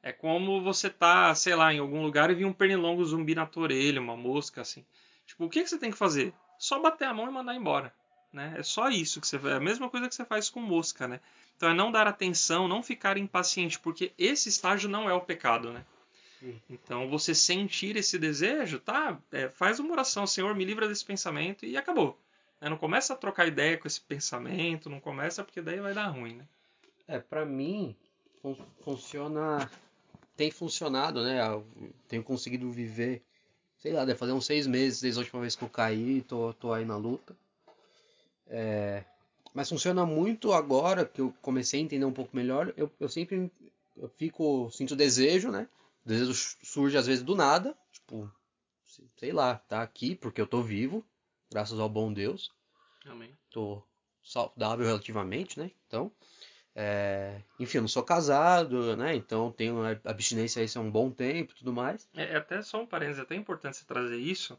[0.01, 3.45] É como você tá, sei lá, em algum lugar e vir um pernilongo zumbi na
[3.45, 4.85] tua orelha, uma mosca assim.
[5.25, 6.33] Tipo, o que, que você tem que fazer?
[6.57, 7.93] Só bater a mão e mandar embora.
[8.31, 8.55] Né?
[8.57, 9.53] É só isso que você faz.
[9.53, 11.19] É a mesma coisa que você faz com mosca, né?
[11.55, 15.73] Então é não dar atenção, não ficar impaciente, porque esse estágio não é o pecado,
[15.73, 15.83] né?
[16.69, 19.19] Então você sentir esse desejo, tá?
[19.31, 22.19] É, faz uma oração, Senhor, me livra desse pensamento e acabou.
[22.61, 22.69] Né?
[22.69, 26.35] Não começa a trocar ideia com esse pensamento, não começa porque daí vai dar ruim,
[26.35, 26.47] né?
[27.07, 27.95] É, pra mim,
[28.41, 29.69] fun funciona.
[30.37, 31.45] Tem funcionado, né?
[31.45, 31.67] Eu
[32.07, 33.23] tenho conseguido viver,
[33.79, 36.53] sei lá, deve fazer uns seis meses desde a última vez que eu caí, tô,
[36.53, 37.35] tô aí na luta.
[38.45, 39.03] É,
[39.53, 42.73] mas funciona muito agora que eu comecei a entender um pouco melhor.
[42.77, 43.51] Eu, eu sempre
[43.97, 45.67] eu fico, sinto desejo, né?
[46.05, 46.33] O desejo
[46.63, 48.31] surge às vezes do nada, tipo,
[49.17, 51.03] sei lá, tá aqui porque eu tô vivo,
[51.49, 52.51] graças ao bom Deus.
[53.05, 53.35] Amém.
[53.49, 53.81] Tô
[54.23, 55.71] saudável relativamente, né?
[55.87, 56.11] Então,
[56.79, 59.15] é, enfim, eu não sou casado, né?
[59.15, 62.07] Então tenho abstinência aí há um bom tempo e tudo mais.
[62.15, 64.55] É, é até só um parênteses, é até importante você trazer isso,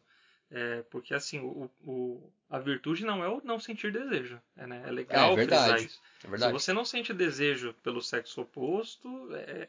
[0.51, 4.41] é, porque assim, o, o, a virtude não é o não sentir desejo.
[4.57, 4.83] É, né?
[4.85, 6.03] é legal É verdade, frisar isso.
[6.25, 6.53] É verdade.
[6.53, 9.69] Se você não sente desejo pelo sexo oposto, é,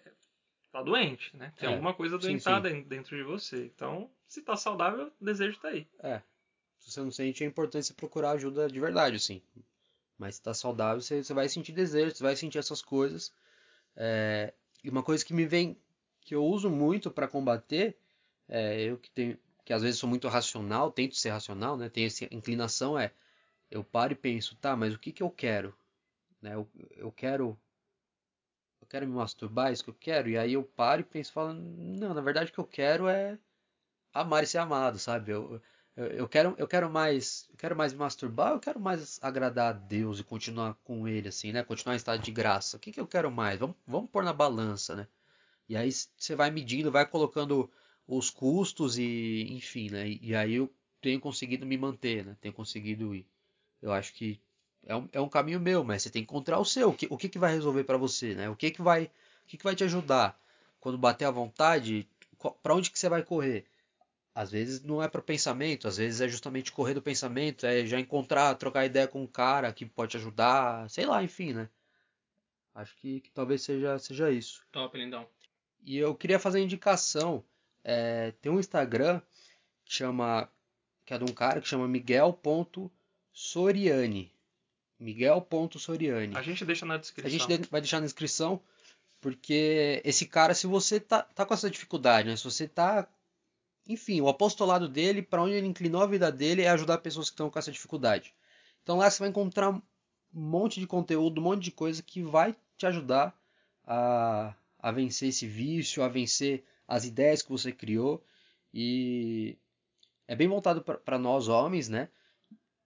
[0.72, 1.54] tá doente, né?
[1.56, 3.66] Tem É, alguma coisa sim, doentada dentro de você.
[3.66, 5.86] Então, se tá saudável, o desejo tá aí.
[6.02, 6.20] É.
[6.80, 9.39] Se você não sente, é importante você procurar ajuda de verdade, assim.
[10.20, 13.34] Mas se tá saudável, você, você vai sentir desejo, você vai sentir essas coisas.
[13.95, 14.53] É,
[14.84, 15.78] e uma coisa que me vem,
[16.22, 17.97] que eu uso muito para combater,
[18.47, 21.89] é, eu que tenho, que às vezes sou muito racional, tento ser racional, né?
[21.89, 23.13] Tenho essa inclinação, é,
[23.72, 25.74] eu paro e penso, tá, mas o que que eu quero?
[26.41, 26.55] Né?
[26.55, 27.57] Eu, eu quero
[28.82, 30.30] eu quero me masturbar, é isso que eu quero?
[30.30, 33.38] E aí eu paro e penso, falo, não, na verdade o que eu quero é
[34.13, 35.32] amar e ser amado, sabe?
[35.32, 35.61] Eu,
[36.00, 39.76] eu, eu quero, eu quero mais, eu quero mais me masturbar, eu quero mais agradar
[39.76, 41.62] a Deus e continuar com Ele, assim, né?
[41.62, 42.78] Continuar em estado de graça.
[42.78, 43.60] O que que eu quero mais?
[43.60, 45.08] Vamos, vamos pôr na balança, né?
[45.68, 47.70] E aí você vai medindo, vai colocando
[48.08, 50.08] os custos e, enfim, né?
[50.08, 50.72] E, e aí eu
[51.02, 52.38] tenho conseguido me manter, né?
[52.39, 53.28] Tenho conseguido ir.
[53.82, 54.39] Eu acho que
[54.86, 56.89] é um, é um caminho meu, mas você tem que encontrar o seu.
[56.89, 58.50] O que, o que, que vai resolver para você, né?
[58.50, 59.06] O que que vai,
[59.43, 60.39] o que que vai te ajudar
[60.80, 62.08] quando bater à vontade?
[62.64, 63.66] Para onde que você vai correr?
[64.40, 68.00] Às vezes não é para pensamento, às vezes é justamente correr do pensamento, é já
[68.00, 71.68] encontrar, trocar ideia com um cara que pode te ajudar, sei lá, enfim, né?
[72.74, 74.64] Acho que, que talvez seja, seja isso.
[74.72, 75.28] Top, lindão.
[75.84, 77.44] E eu queria fazer uma indicação.
[77.84, 79.20] é, tem um Instagram
[79.84, 80.50] que chama.
[81.06, 84.32] que é de um cara que chama Miguel.soriani.
[85.00, 86.36] Miguel.soriani.
[86.38, 87.30] A gente deixa na A descrição.
[87.32, 88.62] gente de- vai deixar na descrição,
[89.22, 92.36] porque esse cara, se você tá, tá com essa dificuldade, né?
[92.38, 93.06] Se você tá.
[93.90, 97.34] Enfim, o apostolado dele, para onde ele inclinou a vida dele, é ajudar pessoas que
[97.34, 98.36] estão com essa dificuldade.
[98.84, 99.82] Então lá você vai encontrar um
[100.32, 103.36] monte de conteúdo, um monte de coisa que vai te ajudar
[103.84, 108.24] a, a vencer esse vício, a vencer as ideias que você criou.
[108.72, 109.58] E
[110.28, 112.10] é bem voltado para nós homens, né?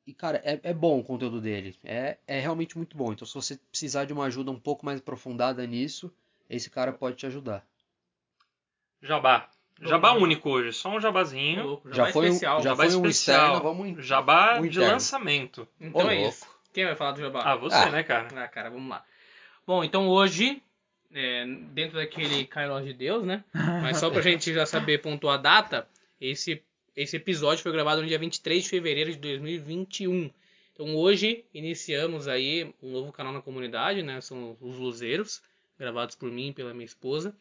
[0.07, 1.77] E, cara, é, é bom o conteúdo dele.
[1.83, 3.11] É, é realmente muito bom.
[3.11, 6.13] Então, se você precisar de uma ajuda um pouco mais aprofundada nisso,
[6.49, 7.67] esse cara pode te ajudar.
[9.01, 9.52] Jabá.
[9.81, 11.63] Jabá único hoje, só um jabazinho.
[11.65, 12.57] louco, Já vai foi um- especial.
[12.61, 13.45] já Jabá foi um especial.
[13.47, 15.67] externo, vamos Jabá um de lançamento.
[15.81, 16.29] Então Ô, é louco.
[16.29, 16.45] isso.
[16.73, 17.41] Quem vai falar do Jabá?
[17.43, 17.89] Ah, você, Ah.
[17.89, 18.27] né, cara?
[18.35, 19.03] Ah, cara, vamos lá.
[19.67, 20.61] Bom, então hoje,
[21.13, 23.43] é, dentro daquele Kairos de Deus, né?
[23.53, 25.87] Mas só pra gente já saber pontuar a data,
[26.19, 26.61] esse,
[26.95, 30.31] esse episódio foi gravado no dia 23 de fevereiro de 2021.
[30.73, 34.19] Então hoje iniciamos aí um novo canal na comunidade, né?
[34.21, 35.41] São os Luzeiros,
[35.77, 37.35] gravados por mim e pela minha esposa,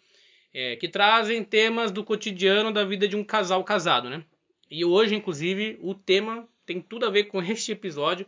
[0.53, 4.25] é, que trazem temas do cotidiano da vida de um casal casado, né?
[4.71, 8.27] E hoje, inclusive, o tema tem tudo a ver com este episódio,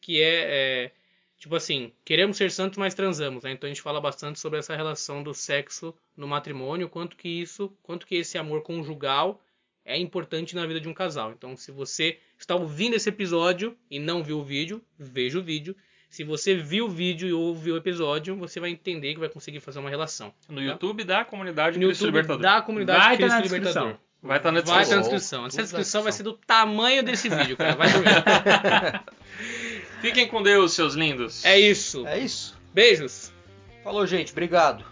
[0.00, 0.92] que é, é,
[1.38, 3.52] tipo assim, queremos ser santos, mas transamos, né?
[3.52, 7.72] Então a gente fala bastante sobre essa relação do sexo no matrimônio, quanto que isso,
[7.82, 9.40] quanto que esse amor conjugal
[9.84, 11.30] é importante na vida de um casal.
[11.30, 15.76] Então, se você está ouvindo esse episódio e não viu o vídeo, veja o vídeo.
[16.08, 19.60] Se você viu o vídeo e ouviu o episódio, você vai entender que vai conseguir
[19.60, 20.32] fazer uma relação.
[20.48, 22.42] No YouTube da comunidade No Cristo YouTube Libertador.
[22.42, 23.82] da comunidade Vai tá Cristo na Libertador.
[23.82, 24.06] descrição.
[24.22, 25.42] Vai estar na Vai estar na descrição.
[25.42, 25.46] descrição.
[25.46, 26.40] Essa descrição vai ser descrição.
[26.40, 27.74] do tamanho desse vídeo, cara.
[27.76, 29.02] Vai dormir.
[30.00, 31.44] Fiquem com Deus, seus lindos.
[31.44, 32.06] É isso.
[32.06, 32.56] É isso.
[32.72, 33.32] Beijos.
[33.84, 34.32] Falou, gente.
[34.32, 34.84] Obrigado.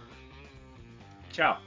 [1.33, 1.61] Tchau.